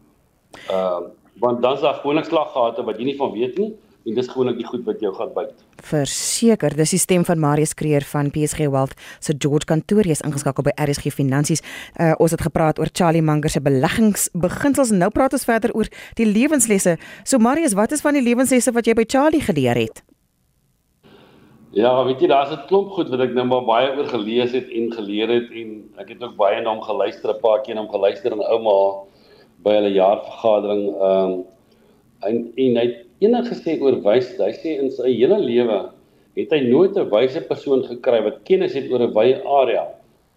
Ehm 0.70 1.08
uh, 1.10 1.14
want 1.42 1.60
dan's 1.60 1.82
daar 1.84 1.98
gewoonlik 1.98 2.24
slaggate 2.30 2.84
wat 2.86 2.96
jy 2.96 3.10
nie 3.10 3.16
van 3.18 3.32
weet 3.34 3.58
nie 3.60 3.74
en 4.06 4.14
dis 4.14 4.28
gewoonlik 4.30 4.60
die 4.60 4.66
goed 4.66 4.84
wat 4.86 5.02
jou 5.02 5.10
gaan 5.16 5.32
byt. 5.34 5.64
Verseker, 5.84 6.76
dis 6.78 6.94
die 6.94 7.00
stem 7.02 7.26
van 7.26 7.42
Marius 7.42 7.74
Kreer 7.74 8.06
van 8.06 8.30
PSG 8.30 8.70
Wealth 8.70 8.94
se 9.18 9.32
so 9.32 9.38
George 9.42 9.66
Kantoor 9.66 10.06
is 10.06 10.22
ingeskakel 10.24 10.64
by 10.64 10.72
RSG 10.78 11.12
Finansies. 11.12 11.64
Uh, 12.00 12.14
ons 12.22 12.30
het 12.30 12.46
gepraat 12.46 12.78
oor 12.78 12.88
Charlie 12.92 13.22
Munger 13.22 13.50
se 13.50 13.60
beleggingsbeginsels 13.60 14.94
en 14.94 15.02
nou 15.02 15.10
praat 15.10 15.34
ons 15.34 15.44
verder 15.44 15.74
oor 15.74 15.90
die 16.14 16.28
lewenslesse. 16.30 16.96
So 17.24 17.42
Marius, 17.42 17.74
wat 17.74 17.92
is 17.92 18.04
van 18.06 18.14
die 18.14 18.24
lewenslesse 18.24 18.72
wat 18.72 18.86
jy 18.86 18.94
by 18.94 19.04
Charlie 19.10 19.42
geleer 19.42 19.76
het? 19.76 20.06
Ja, 21.74 22.04
weet 22.04 22.20
jy, 22.20 22.28
daar's 22.28 22.52
'n 22.52 22.66
klomp 22.68 22.90
goed 22.90 23.08
wat 23.08 23.20
ek 23.20 23.34
nou 23.34 23.44
maar 23.46 23.64
baie 23.64 23.96
oor 23.96 24.06
gelees 24.06 24.52
het 24.52 24.68
en 24.70 24.92
geleer 24.92 25.28
het 25.28 25.50
en 25.50 25.90
ek 25.98 26.08
het 26.08 26.22
ook 26.22 26.36
baie 26.36 26.60
na 26.60 26.70
hom 26.70 26.82
geluister, 26.82 27.30
'n 27.30 27.40
paar 27.40 27.60
keer 27.62 27.74
na 27.74 27.82
hom 27.82 27.90
geluister 27.90 28.32
in 28.32 28.40
ouma 28.40 29.04
by 29.64 29.72
hulle 29.80 29.92
jaarvergadering. 29.92 30.94
Ehm 30.94 31.32
um, 31.32 31.44
en, 32.22 32.52
en 32.56 32.76
hy 32.76 32.86
het 32.86 33.04
eendag 33.18 33.48
gesê 33.48 33.80
oor 33.80 34.00
wysheid. 34.02 34.40
Hy 34.40 34.52
sê 34.52 34.78
in 34.80 34.90
sy 34.90 35.12
hele 35.12 35.38
lewe 35.38 35.90
het 36.36 36.50
hy 36.52 36.60
nooit 36.68 36.96
'n 36.96 37.10
wyse 37.10 37.40
persoon 37.48 37.84
gekry 37.84 38.22
wat 38.22 38.42
kennis 38.44 38.74
het 38.74 38.90
oor 38.90 39.02
'n 39.02 39.14
wye 39.14 39.42
area 39.44 39.86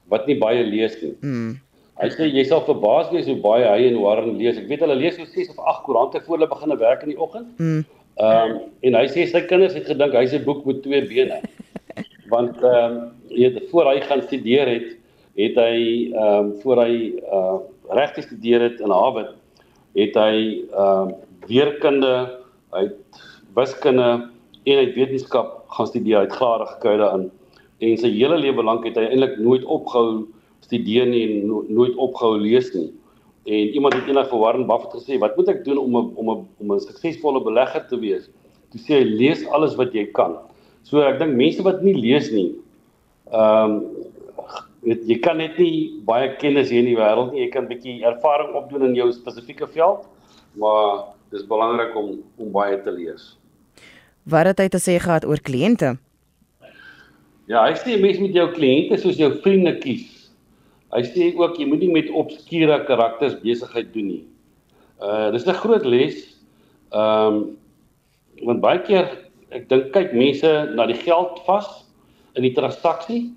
wat 0.10 0.28
nie 0.28 0.38
baie 0.38 0.64
lees 0.64 1.02
nie. 1.02 1.16
Mm. 1.22 1.60
Hy 2.00 2.10
sê 2.10 2.28
jy 2.32 2.44
sal 2.48 2.62
verbaas 2.64 3.12
wees 3.12 3.28
hoe 3.28 3.36
baie 3.36 3.68
hy 3.68 3.88
en 3.90 4.02
Warren 4.02 4.38
lees. 4.38 4.58
Ek 4.58 4.68
weet 4.68 4.80
hulle 4.80 4.96
lees 4.96 5.16
so 5.16 5.26
6 5.26 5.50
of 5.50 5.60
8 5.60 5.84
koerante 5.84 6.22
voor 6.26 6.38
hulle 6.38 6.48
begin 6.48 6.78
werk 6.78 7.04
in 7.04 7.10
die 7.10 7.20
oggend. 7.20 7.60
Mm. 7.60 7.86
Ehm 8.20 8.52
um, 8.52 8.56
en 8.84 8.96
hy 9.00 9.06
sê 9.08 9.24
sy 9.32 9.40
kinders 9.48 9.76
het 9.78 9.86
gedink 9.88 10.16
hy's 10.18 10.34
'n 10.36 10.44
boek 10.44 10.66
met 10.68 10.82
twee 10.84 11.02
bene. 11.08 11.40
Want 12.34 12.58
ehm 12.60 12.98
um, 12.98 12.98
jy 13.32 13.52
weet 13.54 13.70
voor 13.72 13.88
hy 13.94 14.02
gaan 14.04 14.24
studeer 14.28 14.68
het, 14.68 14.90
het 15.40 15.56
hy 15.56 15.78
ehm 16.12 16.50
um, 16.50 16.50
voor 16.62 16.84
hy 16.84 16.96
uh 17.24 17.58
regte 17.96 18.22
studeer 18.22 18.62
het 18.62 18.84
in 18.84 18.92
Harvard, 18.92 19.32
het 19.96 20.20
hy 20.20 20.36
ehm 20.68 21.08
um, 21.08 21.16
weerkunde, 21.48 22.16
hy 22.76 22.84
het 22.90 23.24
wiskunde 23.56 24.10
en 24.68 24.76
hy 24.76 24.84
het 24.84 24.96
wetenskap 25.00 25.64
gaan 25.72 25.88
studeer, 25.88 26.20
hy 26.20 26.28
het 26.28 26.36
grade 26.36 26.68
gekry 26.76 26.98
daarin. 27.00 27.30
En 27.80 27.98
sy 27.98 28.12
hele 28.12 28.38
lewe 28.38 28.64
lank 28.64 28.84
het 28.84 29.00
hy 29.00 29.08
eintlik 29.08 29.40
nooit 29.40 29.64
opgehou 29.64 30.28
studeer 30.68 31.08
nie 31.08 31.24
en 31.24 31.48
no 31.48 31.64
nooit 31.72 31.96
opgehou 31.96 32.36
lees 32.38 32.68
nie. 32.76 32.90
En 33.46 33.74
iemand 33.74 33.94
het 33.94 34.08
eendag 34.08 34.30
vir 34.30 34.40
Warren 34.40 34.68
Buffett 34.68 34.94
gesê, 34.94 35.20
"Wat 35.20 35.38
moet 35.38 35.48
ek 35.48 35.64
doen 35.66 35.78
om 35.78 35.96
'n 35.96 36.12
om 36.16 36.30
'n 36.30 36.48
om 36.60 36.74
'n 36.74 36.80
suksesvolle 36.80 37.44
belegger 37.44 37.88
te 37.88 38.00
wees?" 38.00 38.30
Toe 38.72 38.82
sê 38.82 38.94
hy, 39.00 39.04
"Lees 39.04 39.48
alles 39.48 39.76
wat 39.76 39.94
jy 39.94 40.06
kan." 40.06 40.38
So 40.84 41.02
ek 41.02 41.20
dink 41.20 41.36
mense 41.36 41.64
wat 41.64 41.82
nie 41.82 41.94
lees 41.94 42.32
nie, 42.32 42.56
ehm 43.32 43.72
um, 43.72 43.84
weet 44.82 45.08
jy 45.08 45.20
kan 45.20 45.38
net 45.38 45.58
nie 45.58 46.02
baie 46.06 46.36
kennis 46.40 46.72
hê 46.72 46.80
in 46.80 46.86
die 46.86 46.98
wêreld 46.98 47.32
nie. 47.32 47.44
Jy 47.46 47.50
kan 47.50 47.64
'n 47.64 47.68
bietjie 47.68 48.06
ervaring 48.06 48.56
opdoen 48.56 48.86
in 48.90 48.96
jou 48.96 49.12
spesifieke 49.12 49.68
veld, 49.68 50.08
maar 50.54 51.04
dis 51.32 51.46
belangrik 51.48 51.96
om 51.96 52.24
om 52.38 52.52
baie 52.52 52.82
te 52.84 52.92
lees. 52.92 53.38
Wat 54.24 54.46
het 54.46 54.60
hy 54.60 54.68
te 54.68 54.78
sê 54.78 55.00
gehad 55.00 55.26
oor 55.26 55.40
kliënte? 55.42 55.98
Ja, 57.48 57.66
hy 57.66 57.74
sê 57.74 58.00
mense 58.00 58.22
moet 58.22 58.34
jou 58.34 58.48
kliënte 58.54 58.98
soos 58.98 59.18
jou 59.18 59.32
vriende 59.42 59.78
kies. 59.80 60.19
Hy 60.94 61.04
sê 61.06 61.32
ook 61.38 61.58
jy 61.60 61.68
moenie 61.70 61.92
met 61.94 62.10
obskure 62.10 62.80
karakters 62.88 63.38
besigheid 63.44 63.94
doen 63.94 64.08
nie. 64.08 64.24
Uh 65.02 65.32
dis 65.32 65.46
'n 65.46 65.62
groot 65.64 65.86
les. 65.86 66.18
Ehm 66.92 67.28
um, 67.28 67.58
want 68.46 68.62
baie 68.62 68.80
keer 68.88 69.10
ek 69.52 69.70
dink 69.70 69.92
kyk 69.94 70.14
mense 70.14 70.50
na 70.76 70.86
die 70.86 70.98
geld 70.98 71.42
vas 71.46 71.68
in 72.38 72.44
die 72.44 72.54
transaksie 72.54 73.30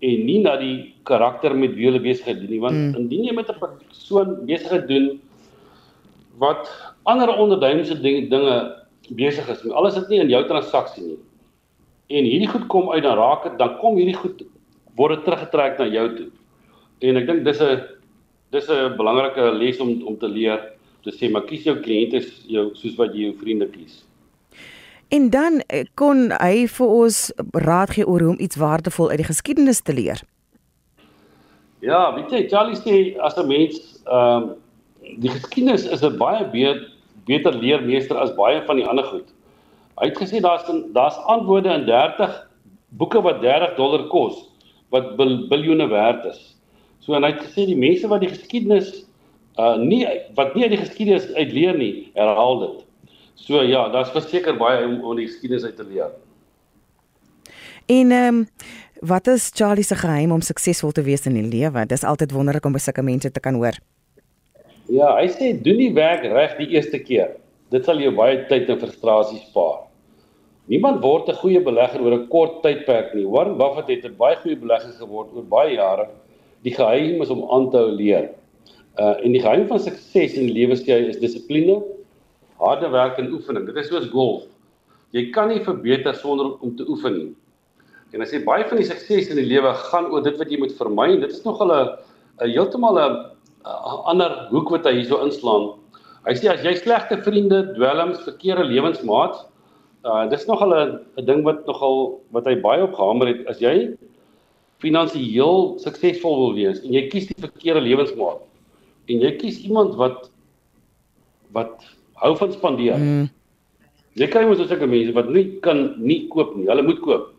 en 0.00 0.26
nie 0.26 0.40
na 0.42 0.56
die 0.56 0.94
karakter 1.08 1.54
met 1.54 1.74
wie 1.74 1.88
hulle 1.88 2.02
besigheid 2.02 2.40
doen 2.42 2.50
nie 2.50 2.60
want 2.62 2.76
mm. 2.76 2.94
indien 2.98 3.24
jy 3.24 3.34
met 3.34 3.50
'n 3.50 3.58
persoon 3.58 4.46
besigheid 4.46 4.88
doen 4.88 5.20
wat 6.38 6.70
ander 7.02 7.30
onderduimse 7.34 8.00
dinge, 8.00 8.28
dinge 8.30 8.56
besig 9.18 9.48
is, 9.48 9.64
alles 9.70 9.96
is 9.96 10.08
nie 10.08 10.20
in 10.20 10.30
jou 10.30 10.44
transaksie 10.46 11.04
nie. 11.04 11.18
En 12.08 12.24
hierdie 12.24 12.48
goed 12.48 12.66
kom 12.72 12.90
uit 12.90 13.02
dan 13.02 13.18
raak 13.18 13.42
dit 13.42 13.58
dan 13.58 13.76
kom 13.80 13.96
hierdie 13.96 14.16
goed 14.16 14.44
word 14.96 15.24
teruggetrek 15.24 15.78
na 15.78 15.86
jou 15.86 16.06
toe. 16.16 16.28
En 17.00 17.16
ek 17.16 17.26
dink 17.26 17.44
dis 17.44 17.60
'n 17.60 17.80
dis 18.50 18.68
'n 18.68 18.96
belangrike 18.96 19.52
les 19.58 19.80
om 19.80 20.02
om 20.06 20.16
te 20.18 20.28
leer 20.28 20.72
te 21.02 21.10
sê 21.10 21.30
maar 21.30 21.46
kies 21.46 21.64
jou 21.64 21.76
kliënte 21.76 22.20
jou 22.46 22.70
soos 22.74 22.96
wat 22.96 23.14
jy 23.14 23.28
jou 23.28 23.34
vriende 23.38 23.68
kies. 23.68 24.04
En 25.08 25.30
dan 25.30 25.62
eh, 25.68 25.86
kon 25.94 26.30
hy 26.36 26.66
vir 26.66 26.86
ons 26.86 27.32
raad 27.52 27.90
gee 27.90 28.06
oor 28.06 28.20
hoe 28.20 28.34
om 28.34 28.40
iets 28.40 28.56
waardevol 28.56 29.10
uit 29.10 29.22
die 29.22 29.30
geskiedenis 29.30 29.80
te 29.80 29.94
leer. 29.94 30.20
Ja, 31.80 32.14
weet 32.14 32.30
jy, 32.30 32.48
Charlie 32.48 32.76
sê 32.76 33.16
as 33.22 33.38
'n 33.38 33.46
mens 33.46 34.02
ehm 34.04 34.42
um, 34.42 34.54
die 35.22 35.30
geskiedenis 35.30 35.86
is 35.86 36.02
'n 36.02 36.18
baie 36.18 36.44
beter 36.50 36.88
beter 37.26 37.52
leermeester 37.52 38.16
as 38.16 38.34
baie 38.34 38.62
van 38.66 38.76
die 38.76 38.86
ander 38.86 39.04
goed. 39.04 39.28
Hy 40.00 40.08
het 40.08 40.18
gesê 40.18 40.40
daar's 40.40 40.64
daar's 40.92 41.16
antwoorde 41.26 41.68
in 41.68 41.86
30 41.86 42.48
boeke 42.88 43.20
wat 43.22 43.40
30 43.40 43.76
dollar 43.76 44.06
kos 44.08 44.44
wat 44.90 45.16
bil, 45.16 45.48
biljoene 45.48 45.88
werd 45.88 46.24
is. 46.24 46.57
So 47.08 47.16
en 47.16 47.24
hy 47.24 47.30
het 47.32 47.40
gesê 47.40 47.64
die 47.64 47.78
mense 47.80 48.08
wat 48.10 48.20
die 48.20 48.28
geskiedenis 48.28 48.90
uh 49.58 49.78
nie 49.80 50.02
wat 50.36 50.52
nie 50.54 50.66
uit 50.66 50.74
die 50.74 50.82
geskiedenis 50.82 51.30
uit 51.32 51.54
leer 51.56 51.78
nie, 51.80 52.10
herhaal 52.12 52.60
dit. 52.60 52.82
So 53.40 53.62
ja, 53.64 53.86
daar's 53.88 54.12
verseker 54.12 54.58
baie 54.60 54.82
om 54.84 54.98
om 55.00 55.16
die 55.16 55.24
geskiedenis 55.24 55.64
uit 55.64 55.78
te 55.80 55.86
leer. 55.88 56.12
En 57.88 58.12
ehm 58.12 58.42
um, 58.42 58.44
wat 59.08 59.30
is 59.32 59.48
Charlie 59.54 59.86
se 59.86 59.96
geheim 59.96 60.34
om 60.36 60.44
suksesvol 60.44 60.92
te 60.92 61.06
wees 61.06 61.24
in 61.30 61.40
die 61.40 61.46
lewe? 61.48 61.86
Dis 61.88 62.04
altyd 62.04 62.36
wonderlik 62.36 62.68
om 62.68 62.76
by 62.76 62.84
sulke 62.84 63.02
mense 63.02 63.30
te 63.32 63.40
kan 63.40 63.56
hoor. 63.56 63.80
Ja, 64.92 65.14
hy 65.16 65.32
sê 65.32 65.54
doen 65.56 65.80
die 65.80 65.92
werk 65.96 66.28
reg 66.28 66.58
die 66.60 66.68
eerste 66.76 67.00
keer. 67.00 67.38
Dit 67.72 67.88
sal 67.88 68.04
jou 68.04 68.12
baie 68.20 68.42
tyd 68.52 68.68
en 68.68 68.82
frustrasie 68.84 69.40
spaar. 69.48 69.86
Niemand 70.68 71.00
word 71.00 71.32
'n 71.32 71.40
goeie 71.40 71.64
belegger 71.64 72.04
oor 72.04 72.20
'n 72.20 72.28
kort 72.28 72.62
tydperk 72.62 73.14
nie. 73.14 73.24
Warren 73.24 73.56
Buffett 73.56 73.88
het 73.88 74.04
'n 74.04 74.16
baie 74.16 74.36
goeie 74.36 74.60
belegger 74.60 74.92
geword 75.00 75.32
oor 75.32 75.48
baie 75.56 75.74
jare 75.80 76.10
die 76.66 76.74
geheim 76.74 77.22
is 77.22 77.30
om 77.30 77.44
aan 77.54 77.70
te 77.70 77.80
hou 77.80 77.90
leer. 77.94 78.30
Uh 78.98 79.14
en 79.24 79.32
die 79.32 79.42
geheim 79.42 79.66
van 79.70 79.80
sukses 79.80 80.34
in 80.34 80.48
die 80.48 80.56
lewenstyl 80.56 81.08
is 81.10 81.20
dissipline, 81.22 81.80
harde 82.58 82.88
werk 82.90 83.18
en 83.18 83.32
oefening. 83.32 83.66
Dit 83.66 83.76
is 83.76 83.90
soos 83.92 84.08
golf. 84.10 84.46
Jy 85.16 85.28
kan 85.32 85.48
nie 85.52 85.62
verbeter 85.64 86.14
sonder 86.18 86.56
om 86.60 86.74
te 86.76 86.86
oefen 86.88 87.14
nie. 87.14 87.30
En 88.16 88.24
as 88.24 88.32
jy 88.32 88.40
baie 88.44 88.64
van 88.68 88.80
die 88.80 88.88
sukses 88.88 89.28
in 89.32 89.38
die 89.40 89.48
lewe 89.48 89.70
gaan 89.90 90.08
oor 90.12 90.24
dit 90.24 90.36
wat 90.40 90.50
jy 90.50 90.58
moet 90.60 90.74
vermy, 90.76 91.10
dit 91.20 91.32
is 91.32 91.44
nog 91.44 91.60
'n 91.62 91.70
'n 91.70 92.50
heeltemal 92.50 92.98
'n 92.98 93.16
ander 94.10 94.48
hoek 94.50 94.70
wat 94.70 94.84
hy 94.84 94.94
hierso 95.00 95.20
inslaan. 95.24 95.78
Hy 96.26 96.34
sê 96.34 96.48
as 96.52 96.64
jy 96.64 96.74
slegte 96.74 97.22
vriende, 97.22 97.74
dwelms, 97.74 98.20
verkeerde 98.24 98.64
lewensmaat, 98.64 99.46
uh 100.04 100.28
dis 100.30 100.46
nog 100.46 100.62
'n 100.62 101.24
ding 101.24 101.44
wat 101.44 101.66
nogal 101.66 102.20
wat 102.32 102.46
hy 102.46 102.56
baie 102.56 102.82
op 102.82 102.94
gehamer 102.94 103.26
het. 103.28 103.46
As 103.46 103.58
jy 103.58 103.96
finansiëel 104.82 105.78
suksesvol 105.82 106.36
wil 106.42 106.54
wees 106.58 106.82
en 106.84 106.94
jy 106.94 107.08
kies 107.12 107.26
die 107.30 107.38
verkeerde 107.42 107.82
lewensmaat 107.82 108.44
en 109.08 109.24
jy 109.24 109.32
kies 109.40 109.58
iemand 109.66 109.96
wat 109.98 110.28
wat 111.56 111.82
hou 112.20 112.34
van 112.36 112.52
spandeer. 112.52 112.98
Mm. 113.00 113.26
Jy 114.18 114.28
kry 114.32 114.44
mos 114.46 114.60
sulke 114.60 114.88
mense 114.90 115.14
wat 115.16 115.28
nie 115.32 115.46
kan 115.64 115.94
nie 116.02 116.24
koop 116.32 116.56
nie. 116.58 116.66
Hulle 116.68 116.84
moet 116.84 117.00
koop. 117.04 117.30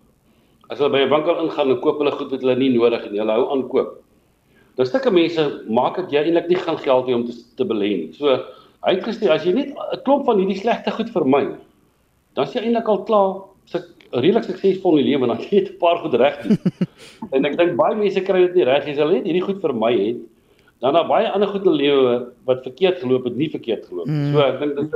As 0.69 0.79
hulle 0.79 0.91
by 0.93 1.01
'n 1.05 1.11
winkel 1.11 1.41
ingaan 1.43 1.71
en 1.73 1.81
koop 1.83 1.99
hulle 1.99 2.11
goed 2.11 2.31
wat 2.31 2.41
hulle 2.41 2.55
nie 2.55 2.69
nodig 2.73 3.03
het 3.03 3.11
nie, 3.11 3.19
hulle 3.19 3.35
hou 3.35 3.51
aan 3.51 3.67
koop. 3.69 3.99
Dan 4.77 4.85
sulke 4.85 5.11
mense 5.11 5.43
maak 5.67 5.97
dit 5.97 6.11
jy 6.15 6.23
eintlik 6.23 6.47
nie 6.49 6.61
gaan 6.63 6.77
geld 6.77 7.07
hê 7.07 7.13
om 7.13 7.25
te 7.25 7.33
te 7.57 7.63
belê 7.63 7.89
nie. 7.97 8.13
So 8.13 8.27
hy 8.85 8.95
het 8.95 9.03
gesê 9.03 9.29
as 9.29 9.45
jy 9.45 9.53
net 9.53 9.69
'n 9.75 10.03
klomp 10.05 10.25
van 10.25 10.39
hierdie 10.39 10.61
slegte 10.61 10.91
goed 10.91 11.09
vermy, 11.09 11.57
dan 12.35 12.45
is 12.47 12.53
jy 12.53 12.61
eintlik 12.61 12.87
al 12.87 13.03
klaar 13.03 13.43
redelik 14.11 14.43
suksesvol 14.47 14.97
in 14.97 15.03
die 15.03 15.11
lewe 15.11 15.27
en 15.27 15.35
dan 15.35 15.45
het 15.49 15.69
'n 15.69 15.77
paar 15.77 15.97
goed 16.01 16.13
reg 16.13 16.41
doen. 16.41 16.57
en 17.35 17.45
ek 17.45 17.57
dink 17.57 17.75
baie 17.77 17.95
mense 17.95 18.21
kry 18.21 18.41
dit 18.47 18.55
nie 18.55 18.67
reg 18.67 18.85
nie. 18.85 18.95
Hulle 18.97 19.15
het 19.15 19.25
hierdie 19.25 19.45
goed 19.45 19.61
vermy 19.61 19.93
het. 19.97 20.19
Dan 20.79 20.93
daar 20.95 21.07
baie 21.07 21.27
ander 21.27 21.47
goed 21.47 21.65
in 21.65 21.75
lewe 21.75 22.31
wat 22.47 22.63
verkeerd 22.63 22.99
geloop 22.99 23.23
het, 23.27 23.35
nie 23.35 23.49
verkeerd 23.49 23.85
geloop 23.85 24.07
nie. 24.07 24.15
Mm. 24.15 24.33
So 24.33 24.39
ek 24.39 24.59
dink 24.59 24.75
dit 24.75 24.93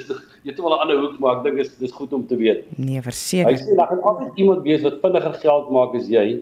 is 0.00 0.06
dis 0.08 0.20
jy 0.42 0.50
het 0.50 0.60
wel 0.60 0.74
'n 0.74 0.80
ander 0.80 1.00
hoek, 1.00 1.18
maar 1.18 1.36
ek 1.36 1.42
dink 1.44 1.58
is 1.58 1.76
dis 1.76 1.92
goed 1.92 2.12
om 2.12 2.26
te 2.26 2.36
weet. 2.36 2.64
Nee, 2.78 3.02
verseker. 3.02 3.52
Hy 3.52 3.56
sê 3.56 3.76
daar 3.76 3.88
gaan 3.92 4.02
altyd 4.02 4.32
iemand 4.36 4.62
wees 4.62 4.82
wat 4.82 5.00
vinniger 5.02 5.34
geld 5.34 5.70
maak 5.70 5.94
as 5.94 6.08
jy. 6.08 6.40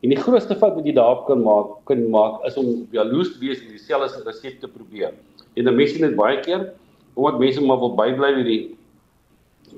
En 0.00 0.08
die 0.14 0.18
grootste 0.18 0.54
fout 0.54 0.74
wat 0.78 0.86
jy 0.86 0.94
daarop 0.94 1.26
kan 1.26 1.42
maak, 1.42 1.66
kan 1.84 2.10
maak 2.10 2.44
is 2.46 2.56
om 2.56 2.86
jaloers 2.94 3.32
te 3.32 3.38
wees 3.42 3.58
en 3.58 3.74
dieselfde 3.74 4.22
resep 4.24 4.60
te 4.60 4.68
probeer. 4.68 5.12
En 5.58 5.64
dan 5.64 5.74
mense 5.74 5.98
net 5.98 6.14
baie 6.14 6.38
keer 6.40 6.72
omdat 7.18 7.40
mense 7.40 7.64
maar 7.64 7.80
wil 7.82 7.96
bybly 7.98 8.34
met 8.36 8.46
die 8.46 8.77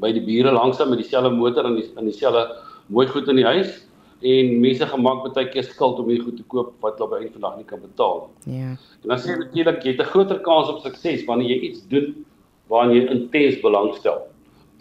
by 0.00 0.12
die 0.12 0.24
bure 0.24 0.52
langsam 0.52 0.90
met 0.90 0.98
dieselfde 0.98 1.30
motor 1.30 1.64
en 1.64 1.74
die 1.74 1.86
in 1.96 2.04
dieselfde 2.04 2.46
mooi 2.86 3.06
goed 3.06 3.28
in 3.28 3.36
die 3.36 3.46
huis 3.46 3.86
en 4.20 4.60
mense 4.60 4.86
gemaak 4.86 5.22
baie 5.24 5.48
keer 5.48 5.64
skuld 5.64 5.98
om 5.98 6.08
hierdie 6.10 6.24
goed 6.26 6.36
te 6.36 6.44
koop 6.52 6.72
wat 6.84 6.98
hulle 6.98 7.08
op 7.08 7.14
'n 7.20 7.32
vandag 7.32 7.56
nie 7.56 7.64
kan 7.64 7.80
betaal 7.80 8.28
nie. 8.44 8.58
Ja. 8.60 8.70
En 9.02 9.08
dan 9.08 9.18
sê 9.18 9.36
natuurlik 9.38 9.82
jy 9.82 9.96
het 9.96 10.00
'n 10.00 10.12
groter 10.12 10.40
kans 10.40 10.68
op 10.68 10.80
sukses 10.80 11.24
wanneer 11.24 11.48
jy 11.48 11.60
iets 11.70 11.86
doen 11.88 12.26
waaraan 12.68 12.94
jy 12.94 13.06
intens 13.08 13.60
belangstel. 13.60 14.28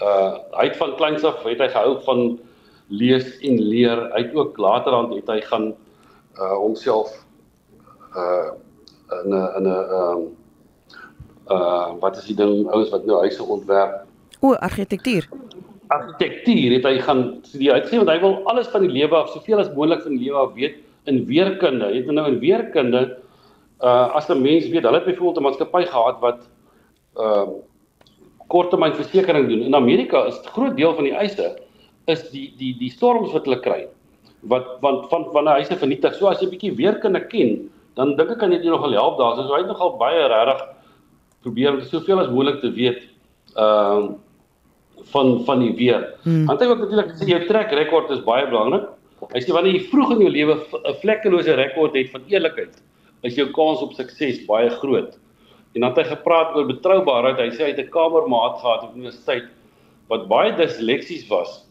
Uh 0.02 0.38
hy 0.60 0.66
het 0.68 0.78
van 0.78 0.96
kleins 0.96 1.24
af 1.24 1.44
het 1.44 1.60
hy 1.60 1.68
gehou 1.68 2.02
van 2.04 2.40
lees 2.88 3.40
en 3.40 3.60
leer. 3.60 4.12
Hy 4.14 4.24
het 4.24 4.36
ook 4.36 4.58
laterand 4.58 5.14
het 5.14 5.28
hy 5.28 5.42
gaan 5.42 5.74
uh 6.38 6.58
homself 6.58 7.26
uh 8.16 8.52
in 9.24 9.30
'n 9.30 9.50
in 9.58 9.64
'n 9.64 9.68
ehm 9.68 10.22
uh 11.50 12.00
wat 12.00 12.18
is 12.18 12.26
die 12.26 12.36
ding 12.36 12.70
ouens 12.70 12.90
wat 12.90 13.06
nou 13.06 13.18
huise 13.20 13.44
ontwerp? 13.44 14.09
O, 14.40 14.54
argitektuur 14.54 15.28
argitektuur 15.90 16.76
het 16.78 16.86
hy 16.86 17.00
gaan 17.06 17.24
studeer. 17.48 17.78
Hy 17.78 17.82
gesê 17.86 18.00
want 18.02 18.12
hy 18.12 18.20
wil 18.22 18.38
alles 18.52 18.70
van 18.74 18.86
die 18.86 18.92
lewe 18.94 19.18
af, 19.18 19.32
soveel 19.34 19.62
as 19.64 19.72
moontlik 19.74 20.04
van 20.06 20.18
die 20.18 20.28
lewe 20.28 20.44
af 20.44 20.54
weet 20.58 20.78
in 21.10 21.24
weerkunde. 21.26 21.88
Hy 21.90 22.04
het 22.04 22.12
nou 22.14 22.28
in 22.30 22.38
weerkunde 22.44 23.02
uh 23.80 24.16
as 24.18 24.30
'n 24.30 24.42
mens 24.42 24.68
weet, 24.68 24.84
hulle 24.84 25.00
het 25.00 25.08
byvoorbeeld 25.08 25.40
'n 25.40 25.44
maatskappy 25.48 25.84
gehad 25.86 26.20
wat 26.22 26.40
uh 27.18 27.48
korttermynversekering 28.50 29.48
doen. 29.48 29.62
In 29.62 29.76
Amerika 29.76 30.26
is 30.26 30.38
'n 30.38 30.54
groot 30.54 30.78
deel 30.78 30.94
van 30.94 31.04
die 31.04 31.16
eise 31.16 31.58
is 32.06 32.30
die 32.30 32.54
die 32.58 32.76
die 32.78 32.90
storms 32.90 33.32
wat 33.32 33.46
hulle 33.46 33.60
kry. 33.60 33.88
Wat 34.42 34.78
want 34.82 35.10
van 35.10 35.26
van 35.34 35.44
'n 35.44 35.58
huise 35.58 35.76
vernietig. 35.78 36.14
So 36.16 36.28
as 36.28 36.42
jy 36.42 36.50
bietjie 36.50 36.76
weerkunde 36.76 37.28
ken, 37.28 37.70
dan 37.96 38.16
dink 38.16 38.30
ek 38.30 38.38
kan 38.38 38.50
dit 38.50 38.64
jou 38.64 38.76
nogal 38.76 38.94
help 38.94 39.18
daar. 39.18 39.36
So 39.36 39.54
hy 39.54 39.62
het 39.62 39.68
nogal 39.68 39.98
baie 39.98 40.28
regtig 40.28 40.68
probeer 41.42 41.74
om 41.74 41.82
soveel 41.82 42.20
as 42.20 42.30
moontlik 42.30 42.62
te 42.62 42.72
weet. 42.72 43.02
Ehm 43.56 44.04
uh, 44.04 44.10
van 45.14 45.46
van 45.46 45.60
die 45.60 45.74
weer. 45.76 46.06
Hmm. 46.24 46.46
Want 46.46 46.62
hy 46.62 46.68
ook 46.70 46.84
natuurlik 46.84 47.14
sê 47.18 47.28
jou 47.30 47.40
trek 47.48 47.72
rekord 47.72 48.12
is 48.16 48.24
baie 48.26 48.48
belangrik. 48.50 48.90
Hy 49.34 49.42
sê 49.44 49.54
wanneer 49.56 49.76
jy 49.76 49.88
vroeg 49.92 50.14
in 50.16 50.24
jou 50.26 50.32
lewe 50.32 50.56
'n 50.60 51.00
vlekkelose 51.02 51.56
rekord 51.56 51.96
het 51.96 52.12
van 52.12 52.24
eerlikheid, 52.28 52.82
is 53.24 53.36
jou 53.36 53.48
kans 53.52 53.82
op 53.82 53.94
sukses 53.94 54.46
baie 54.48 54.70
groot. 54.70 55.18
En 55.76 55.82
dan 55.82 55.90
het 55.92 56.06
hy 56.06 56.16
gepraat 56.16 56.56
oor 56.56 56.66
betroubaarheid. 56.66 57.38
Hy 57.38 57.50
sê 57.56 57.64
hy 57.64 57.72
het 57.76 57.80
'n 57.80 57.90
kamermaat 57.92 58.60
gehad 58.62 58.84
op 58.84 58.96
universiteit 58.96 59.50
wat 60.08 60.28
baie 60.28 60.56
disleksies 60.56 61.28
was, 61.28 61.66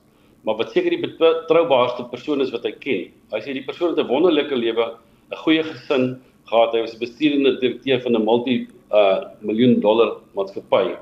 maar 0.44 0.56
wat 0.56 0.70
seker 0.70 0.90
die 0.90 1.02
betroubaarste 1.02 2.04
persoon 2.10 2.40
is 2.40 2.50
wat 2.50 2.64
hy 2.64 2.72
ken. 2.72 3.10
Hy 3.32 3.40
sê 3.40 3.52
die 3.52 3.64
persoon 3.66 3.96
het 3.96 3.98
'n 3.98 4.08
wonderlike 4.08 4.54
lewe, 4.54 4.94
'n 5.32 5.36
goeie 5.36 5.62
gesin 5.62 6.20
gehad. 6.46 6.72
Hy 6.72 6.80
was 6.80 6.98
bestuurende 6.98 7.58
direkteur 7.60 8.00
van 8.00 8.16
'n 8.16 8.24
multi 8.24 8.68
uh 8.92 9.24
miljoen 9.40 9.80
dollar 9.80 10.16
maatskappy 10.34 10.96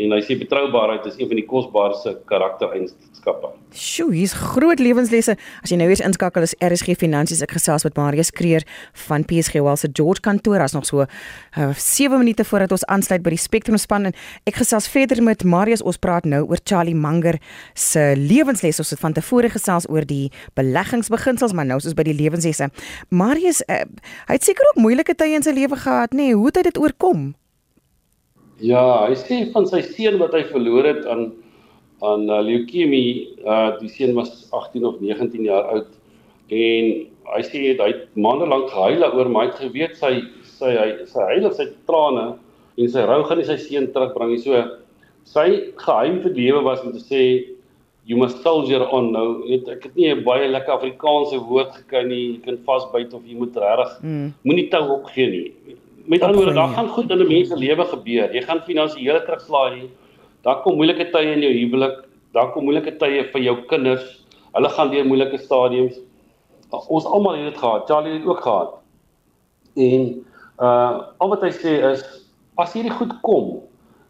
en 0.00 0.14
hy 0.14 0.20
sê 0.26 0.34
betroubaarheid 0.38 1.04
is 1.06 1.18
een 1.20 1.28
van 1.30 1.38
die 1.38 1.46
kosbaarste 1.46 2.16
karaktereienskappe. 2.30 3.52
Sjoe, 3.74 4.10
hier's 4.14 4.34
groot 4.34 4.80
lewenslesse. 4.82 5.36
As 5.62 5.70
jy 5.70 5.78
nou 5.78 5.86
weer 5.90 6.02
inskakel 6.06 6.46
is 6.46 6.54
RSG 6.62 6.96
Finansies, 6.98 7.42
ek 7.44 7.54
gesels 7.54 7.86
met 7.86 7.98
Marius 7.98 8.32
Kreer 8.34 8.66
van 9.06 9.26
PSG 9.26 9.60
Wealth 9.62 9.84
se 9.84 9.90
George 9.94 10.22
kantoor. 10.24 10.62
As 10.64 10.74
nog 10.74 10.86
so 10.88 11.04
uh, 11.06 11.68
7 11.78 12.18
minute 12.18 12.46
voordat 12.48 12.74
ons 12.74 12.86
aansluit 12.90 13.22
by 13.22 13.34
die 13.36 13.40
Spectrum 13.40 13.78
span 13.78 14.10
en 14.10 14.18
ek 14.50 14.58
gesels 14.62 14.90
verder 14.90 15.22
met 15.22 15.46
Marius. 15.46 15.84
Ons 15.86 16.00
praat 16.02 16.26
nou 16.26 16.42
oor 16.50 16.62
Charlie 16.66 16.98
Munger 16.98 17.38
se 17.78 18.12
lewenslesse. 18.18 18.82
Ons 18.82 18.94
het 18.96 19.02
van 19.02 19.14
tevore 19.14 19.52
gesels 19.54 19.86
oor 19.90 20.06
die 20.06 20.32
beleggingsbeginsels, 20.58 21.54
maar 21.54 21.70
nou 21.70 21.78
is 21.82 21.90
ons 21.90 21.98
by 21.98 22.06
die 22.10 22.18
lewenslesse. 22.18 22.70
Marius, 23.14 23.62
uh, 23.70 23.84
hy 24.26 24.38
het 24.40 24.50
seker 24.50 24.72
ook 24.72 24.82
moeilike 24.82 25.14
tye 25.18 25.38
in 25.38 25.46
sy 25.46 25.54
lewe 25.54 25.78
gehad, 25.78 26.14
nê? 26.14 26.30
Nee, 26.30 26.38
hoe 26.38 26.50
het 26.50 26.62
hy 26.62 26.68
dit 26.70 26.78
oorkom? 26.82 27.32
Ja, 28.62 29.06
hy 29.08 29.16
sê 29.18 29.40
van 29.54 29.66
sy 29.66 29.80
seun 29.82 30.20
wat 30.20 30.34
hy 30.36 30.44
verloor 30.52 30.86
het 30.86 31.06
aan 31.10 31.32
aan 32.04 32.26
uh, 32.28 32.42
leukemie, 32.44 33.32
uh 33.48 33.78
die 33.80 33.88
seun 33.88 34.12
was 34.18 34.30
18 34.52 34.84
of 34.84 34.98
19 35.00 35.46
jaar 35.46 35.64
oud 35.72 35.88
en 36.52 36.88
hy 37.32 37.42
sê 37.46 37.62
hy 37.78 37.86
het 37.88 38.02
maande 38.18 38.44
lank 38.50 38.68
gehuil 38.74 39.06
oor 39.06 39.30
my 39.32 39.46
het 39.46 39.62
geweet 39.62 39.94
sy 39.96 40.18
sy 40.44 40.74
hy 40.76 40.88
sy 41.08 41.24
huil 41.30 41.48
sy 41.56 41.70
trane 41.88 42.26
en 42.76 42.90
sy 42.92 43.06
rou 43.08 43.22
gaan 43.24 43.40
nie 43.40 43.48
sy 43.48 43.56
seun 43.62 43.88
terugbring 43.94 44.34
nie. 44.34 44.42
So 44.42 44.60
sy 45.24 45.72
geheim 45.80 46.20
vir 46.26 46.36
lewe 46.36 46.64
was 46.66 46.84
om 46.84 46.92
te 46.92 47.00
sê 47.00 47.22
you 48.04 48.18
must 48.20 48.42
soldier 48.44 48.84
on 48.92 49.14
nou. 49.14 49.28
Het, 49.48 49.70
ek 49.78 49.88
het 49.88 49.96
nie 49.96 50.12
'n 50.12 50.26
baie 50.26 50.50
lekker 50.50 50.76
Afrikaanse 50.76 51.40
woord 51.48 51.72
gekry 51.78 52.04
nie. 52.04 52.24
Jy 52.34 52.40
kan 52.44 52.60
vasbyt 52.66 53.14
of 53.14 53.24
jy 53.24 53.38
moet 53.38 53.56
regtig 53.56 53.96
mm. 54.02 54.34
moenie 54.44 54.68
tou 54.68 54.84
opgee 54.98 55.30
nie 55.30 55.78
met 56.04 56.22
ander 56.22 56.36
woorde, 56.36 56.54
daar 56.54 56.68
gaan 56.68 56.88
goed 56.88 57.10
in 57.10 57.18
'n 57.18 57.28
mens 57.28 57.48
se 57.48 57.56
lewe 57.56 57.84
gebeur. 57.84 58.34
Jy 58.34 58.42
gaan 58.42 58.60
finansiële 58.60 59.22
terugslag 59.24 59.72
hê. 59.72 59.88
Daar 60.42 60.62
kom 60.62 60.76
moeilike 60.76 61.10
tye 61.10 61.32
in 61.32 61.40
jou 61.40 61.52
huwelik, 61.52 62.04
daar 62.32 62.52
kom 62.52 62.64
moeilike 62.64 62.96
tye 62.96 63.24
vir 63.32 63.40
jou 63.40 63.56
kinders. 63.66 64.24
Hulle 64.52 64.68
gaan 64.68 64.90
deur 64.90 65.06
moeilike 65.06 65.38
stadiums. 65.38 66.00
Ons 66.88 67.04
almal 67.04 67.34
het 67.34 67.44
dit 67.44 67.58
gehad. 67.58 67.86
Charlie 67.86 68.12
het 68.12 68.20
dit 68.20 68.30
ook 68.30 68.40
gehad. 68.40 68.74
En 69.74 70.24
uh 70.60 71.00
al 71.18 71.28
wat 71.28 71.40
hy 71.40 71.50
sê 71.50 71.72
is 71.92 72.04
as 72.54 72.72
hierdie 72.72 72.92
goed 72.92 73.20
kom, 73.20 73.62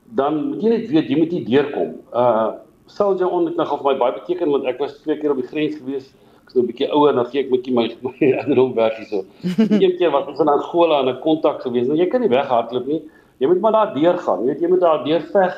dan 0.04 0.48
moet 0.48 0.62
jy 0.62 0.68
net 0.68 0.90
weet 0.90 1.08
jy 1.08 1.16
moet 1.18 1.30
hier 1.32 1.44
deurkom. 1.44 1.94
Uh 2.12 2.50
sal 2.86 3.16
jy 3.16 3.24
onnet 3.24 3.56
nog 3.56 3.72
of 3.72 3.82
my 3.82 3.94
baie 3.96 4.12
beteken 4.12 4.50
want 4.50 4.64
ek 4.64 4.78
was 4.78 4.98
twee 5.00 5.16
keer 5.16 5.30
op 5.30 5.40
die 5.40 5.48
grens 5.48 5.76
gewees 5.76 6.12
nou 6.54 6.62
'n 6.62 6.66
bietjie 6.70 6.88
ouer 6.92 7.14
dan 7.14 7.26
gee 7.26 7.40
ek 7.42 7.50
bietjie 7.50 7.74
my 7.74 7.86
my 8.06 8.14
inrom 8.46 8.74
weg 8.74 8.96
hierso. 8.98 9.24
Een 9.42 9.96
keer 9.98 10.10
was 10.10 10.26
ons 10.26 10.40
in 10.40 10.48
Angola 10.48 11.00
in 11.00 11.08
'n 11.08 11.20
kontak 11.20 11.62
gewees. 11.62 11.86
Nou 11.86 11.98
jy 11.98 12.06
kan 12.06 12.20
nie 12.20 12.28
weghardloop 12.28 12.86
nie. 12.86 13.02
Jy 13.38 13.46
moet 13.46 13.60
maar 13.60 13.72
daar 13.72 13.94
deur 13.94 14.18
gaan. 14.18 14.40
Jy 14.40 14.46
weet 14.52 14.60
jy 14.60 14.68
moet 14.68 14.80
daar 14.80 15.04
deur 15.04 15.24
veg. 15.32 15.54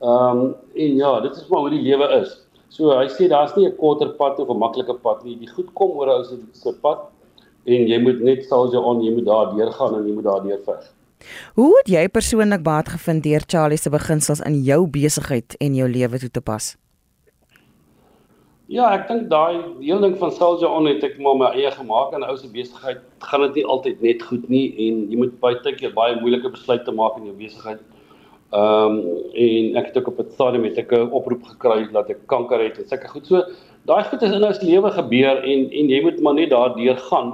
Ehm 0.00 0.38
um, 0.38 0.54
en 0.74 0.96
ja, 0.96 1.20
dit 1.20 1.36
is 1.36 1.48
maar 1.48 1.60
hoe 1.60 1.70
die 1.70 1.82
lewe 1.82 2.08
is. 2.20 2.36
So 2.68 2.92
hy 2.92 3.08
sê 3.08 3.28
daar's 3.28 3.56
nie 3.56 3.66
'n 3.66 3.76
korter 3.76 4.10
pad 4.20 4.38
of 4.38 4.48
'n 4.48 4.58
maklike 4.58 4.94
pad 4.94 5.24
nie. 5.24 5.36
Die 5.38 5.48
goed 5.48 5.72
kom 5.72 5.90
oor 5.90 6.08
ou 6.08 6.24
se 6.24 6.72
pad 6.82 6.98
en 7.64 7.88
jy 7.88 7.98
moet 8.00 8.20
net 8.20 8.44
soldier 8.44 8.82
on, 8.82 9.02
jy 9.02 9.12
moet 9.14 9.24
daar 9.24 9.54
deur 9.56 9.72
gaan 9.72 9.94
en 9.94 10.06
jy 10.06 10.14
moet 10.14 10.24
daar 10.24 10.42
deur 10.42 10.60
veg. 10.64 10.92
Hoe 11.54 11.72
het 11.78 11.88
jy 11.88 12.08
persoonlik 12.08 12.62
baat 12.62 12.88
gevind 12.88 13.22
deur 13.22 13.42
Charlie 13.46 13.78
se 13.78 13.90
beginsels 13.90 14.40
in 14.40 14.62
jou 14.62 14.86
besigheid 14.86 15.56
en 15.58 15.74
jou 15.74 15.88
lewe 15.88 16.18
toe 16.18 16.30
te 16.30 16.40
pas? 16.40 16.76
Ja, 18.68 18.90
ek 18.92 19.06
dink 19.08 19.30
daai 19.32 19.62
heel 19.80 20.02
ding 20.02 20.14
van 20.20 20.32
Soldier 20.36 20.68
On 20.68 20.84
het 20.84 21.00
ek 21.06 21.14
maar 21.24 21.38
my 21.40 21.46
eie 21.56 21.70
gemaak 21.72 22.10
en 22.12 22.24
ou 22.26 22.34
se 22.36 22.50
besigheid 22.52 22.98
gaan 23.24 23.46
dit 23.46 23.54
nie 23.56 23.64
altyd 23.74 24.02
net 24.04 24.24
goed 24.28 24.44
nie 24.52 24.66
en 24.84 24.98
jy 25.08 25.20
moet 25.22 25.38
baie 25.40 25.56
tyd 25.64 25.80
baie 25.96 26.18
moeilike 26.18 26.50
besluite 26.52 26.92
maak 26.92 27.16
in 27.16 27.30
jou 27.30 27.36
besigheid. 27.38 27.80
Ehm 28.52 28.98
um, 28.98 29.22
en 29.44 29.78
ek 29.80 29.88
het 29.88 29.96
ook 30.02 30.10
op 30.12 30.20
'n 30.20 30.36
stadium 30.36 30.66
met 30.68 30.76
'n 30.76 31.08
oproep 31.16 31.48
gekry 31.48 31.88
dat 31.92 32.10
ek 32.10 32.20
kanker 32.28 32.60
het 32.60 32.76
en 32.78 32.88
sulke 32.88 33.08
goed. 33.08 33.26
So 33.26 33.42
daai 33.88 34.04
goed 34.04 34.22
is 34.22 34.36
in 34.36 34.44
ons 34.44 34.60
lewe 34.60 34.90
gebeur 34.90 35.36
en 35.44 35.60
en 35.72 35.88
jy 35.88 36.02
moet 36.02 36.20
maar 36.20 36.34
net 36.34 36.50
daardeur 36.50 36.96
gaan. 37.08 37.32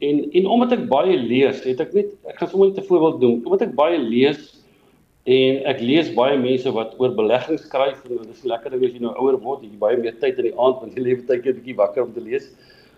En 0.00 0.30
en 0.32 0.46
omdat 0.46 0.72
ek 0.72 0.88
baie 0.88 1.16
lees, 1.16 1.62
het 1.62 1.80
ek 1.80 1.94
net 1.94 2.10
ek 2.26 2.38
gaan 2.38 2.48
sommer 2.48 2.68
net 2.68 2.78
'n 2.78 2.88
voorbeeld 2.90 3.20
doen. 3.20 3.42
Omdat 3.44 3.62
ek 3.62 3.74
baie 3.74 3.98
lees 3.98 4.55
En 5.26 5.56
ek 5.66 5.80
lees 5.82 6.12
baie 6.14 6.36
mense 6.38 6.70
wat 6.70 6.92
oor 7.02 7.10
beleggings 7.16 7.64
skryf 7.66 7.98
en 8.06 8.20
dit 8.20 8.30
is 8.30 8.44
lekker 8.46 8.70
ding 8.70 8.84
as 8.86 8.92
jy 8.94 9.00
nou 9.02 9.14
ouer 9.18 9.34
word, 9.42 9.64
jy 9.66 9.78
baie 9.80 9.96
meer 9.98 10.14
tyd 10.22 10.36
in 10.38 10.52
die 10.52 10.54
aand 10.54 10.82
want 10.82 10.92
jy 10.94 11.02
lewe 11.02 11.24
tyd 11.26 11.46
'n 11.46 11.56
bietjie 11.56 11.78
wakker 11.80 12.04
om 12.04 12.12
te 12.14 12.22
lees. 12.22 12.52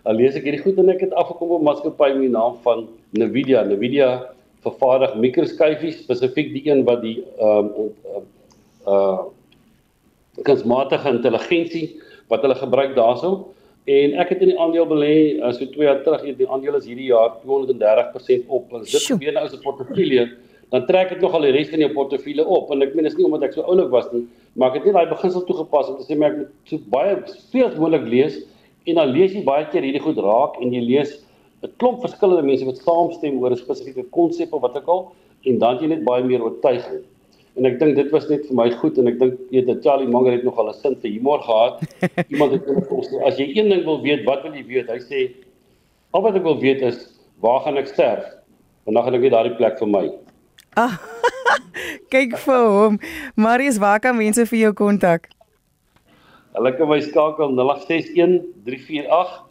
Al 0.04 0.18
lees 0.20 0.36
ek 0.36 0.44
hierdie 0.44 0.60
goed 0.60 0.76
en 0.76 0.90
ek 0.92 1.06
het 1.06 1.14
afgekom 1.16 1.54
op 1.56 1.62
'n 1.62 1.64
maatskappy 1.64 2.12
met 2.12 2.26
die 2.26 2.34
naam 2.34 2.58
van 2.66 2.88
Nvidia. 3.16 3.62
Nvidia 3.64 4.28
vervaardig 4.60 5.14
mikroskyfies, 5.16 6.02
spesifiek 6.04 6.52
die 6.52 6.68
een 6.68 6.84
wat 6.84 7.00
die 7.00 7.24
ehm 7.40 7.72
um, 7.72 7.92
uh, 8.12 8.22
uh 8.92 9.24
kunsmatige 10.44 11.08
intelligensie 11.08 11.96
wat 12.28 12.42
hulle 12.42 12.54
gebruik 12.54 12.94
daarso. 12.94 13.54
En 13.88 14.14
ek 14.20 14.28
het 14.28 14.42
in 14.44 14.52
die 14.52 14.58
aandeel 14.60 14.86
belê 14.86 15.40
uh, 15.40 15.52
so 15.52 15.64
2 15.64 15.82
jaar 15.82 16.02
terug, 16.04 16.22
die 16.36 16.48
aandeel 16.48 16.76
is 16.76 16.86
hierdie 16.86 17.08
jaar 17.08 17.40
230% 17.40 18.44
op. 18.46 18.70
Dit 18.84 19.08
gebeur 19.08 19.32
nou 19.32 19.44
as 19.44 19.56
'n 19.56 19.64
portefeulje 19.64 20.28
dan 20.70 20.86
trek 20.86 21.08
dit 21.14 21.20
nogal 21.24 21.46
die 21.46 21.52
res 21.54 21.70
van 21.72 21.80
jou 21.80 21.90
portefeulje 21.94 22.44
op 22.44 22.72
en 22.74 22.84
ek 22.84 22.94
meen 22.94 23.06
dit 23.08 23.12
is 23.12 23.18
nie 23.18 23.26
omdat 23.28 23.48
ek 23.48 23.56
so 23.56 23.64
oulik 23.64 23.90
was 23.94 24.08
nie 24.12 24.24
maar 24.54 24.72
ek 24.72 24.80
het 24.80 24.88
net 24.88 24.98
daai 24.98 25.12
beginsel 25.14 25.44
toegepas 25.48 25.88
om 25.92 25.96
te 26.00 26.06
sê 26.08 26.18
maar 26.18 26.34
ek 26.34 26.40
moet 26.42 26.72
so 26.72 26.90
baie 26.92 27.16
veel 27.52 27.70
moontlik 27.80 28.08
lees 28.14 28.40
en 28.88 29.00
dan 29.00 29.14
lees 29.14 29.36
jy 29.36 29.44
baie 29.46 29.68
keer 29.72 29.86
hierdie 29.86 30.04
goed 30.04 30.20
raak 30.24 30.58
en 30.60 30.74
jy 30.74 30.82
lees 30.84 31.14
'n 31.64 31.72
klomp 31.80 32.02
verskillende 32.04 32.46
mense 32.46 32.68
wat 32.68 32.82
saamstem 32.84 33.40
oor 33.40 33.50
'n 33.52 33.64
spesifieke 33.64 34.04
konsep 34.10 34.52
of 34.52 34.62
wat 34.62 34.76
ook 34.76 34.88
al 34.96 35.06
en 35.44 35.58
dan 35.58 35.80
jy 35.80 35.88
net 35.94 36.04
baie 36.04 36.24
meer 36.24 36.44
oortuig 36.44 36.84
en 37.58 37.66
ek 37.66 37.80
dink 37.80 37.96
dit 37.96 38.12
was 38.14 38.28
net 38.28 38.46
vir 38.46 38.56
my 38.60 38.70
goed 38.70 38.98
en 38.98 39.08
ek 39.08 39.18
dink 39.18 39.34
weet 39.50 39.82
Charlie 39.82 40.06
Munger 40.06 40.36
het 40.36 40.44
nogal 40.44 40.68
'n 40.68 40.74
sin 40.74 40.94
vir 41.02 41.10
humor 41.10 41.40
gehad. 41.42 41.82
Iemand 42.32 42.52
het 42.52 42.62
gesê 42.68 43.24
as 43.26 43.38
jy 43.38 43.46
een 43.56 43.68
ding 43.72 43.84
wil 43.84 44.00
weet 44.02 44.24
wat 44.24 44.42
wil 44.42 44.54
jy 44.54 44.64
weet? 44.66 44.88
Hy 44.88 45.00
sê 45.00 45.32
al 46.12 46.22
wat 46.22 46.36
ek 46.36 46.44
wil 46.44 46.60
weet 46.60 46.82
is 46.82 47.18
waar 47.40 47.60
gaan 47.64 47.76
ek 47.76 47.86
sterf? 47.88 48.24
En 48.86 48.94
dan 48.94 49.02
gaan 49.02 49.14
ek 49.14 49.20
weet 49.20 49.34
daardie 49.34 49.56
plek 49.56 49.78
vir 49.78 49.88
my 49.88 50.06
Ah, 50.78 50.94
kyk 52.12 52.36
vir 52.44 52.64
hom. 52.70 52.98
Marius, 53.34 53.80
waar 53.82 53.98
kan 54.02 54.14
mense 54.14 54.44
vir 54.46 54.58
jou 54.60 54.72
kontak? 54.78 55.26
Hulle 56.54 56.70
kan 56.78 56.88
my 56.90 57.00
skakel 57.02 57.50
061 57.58 58.38
348 58.66 59.48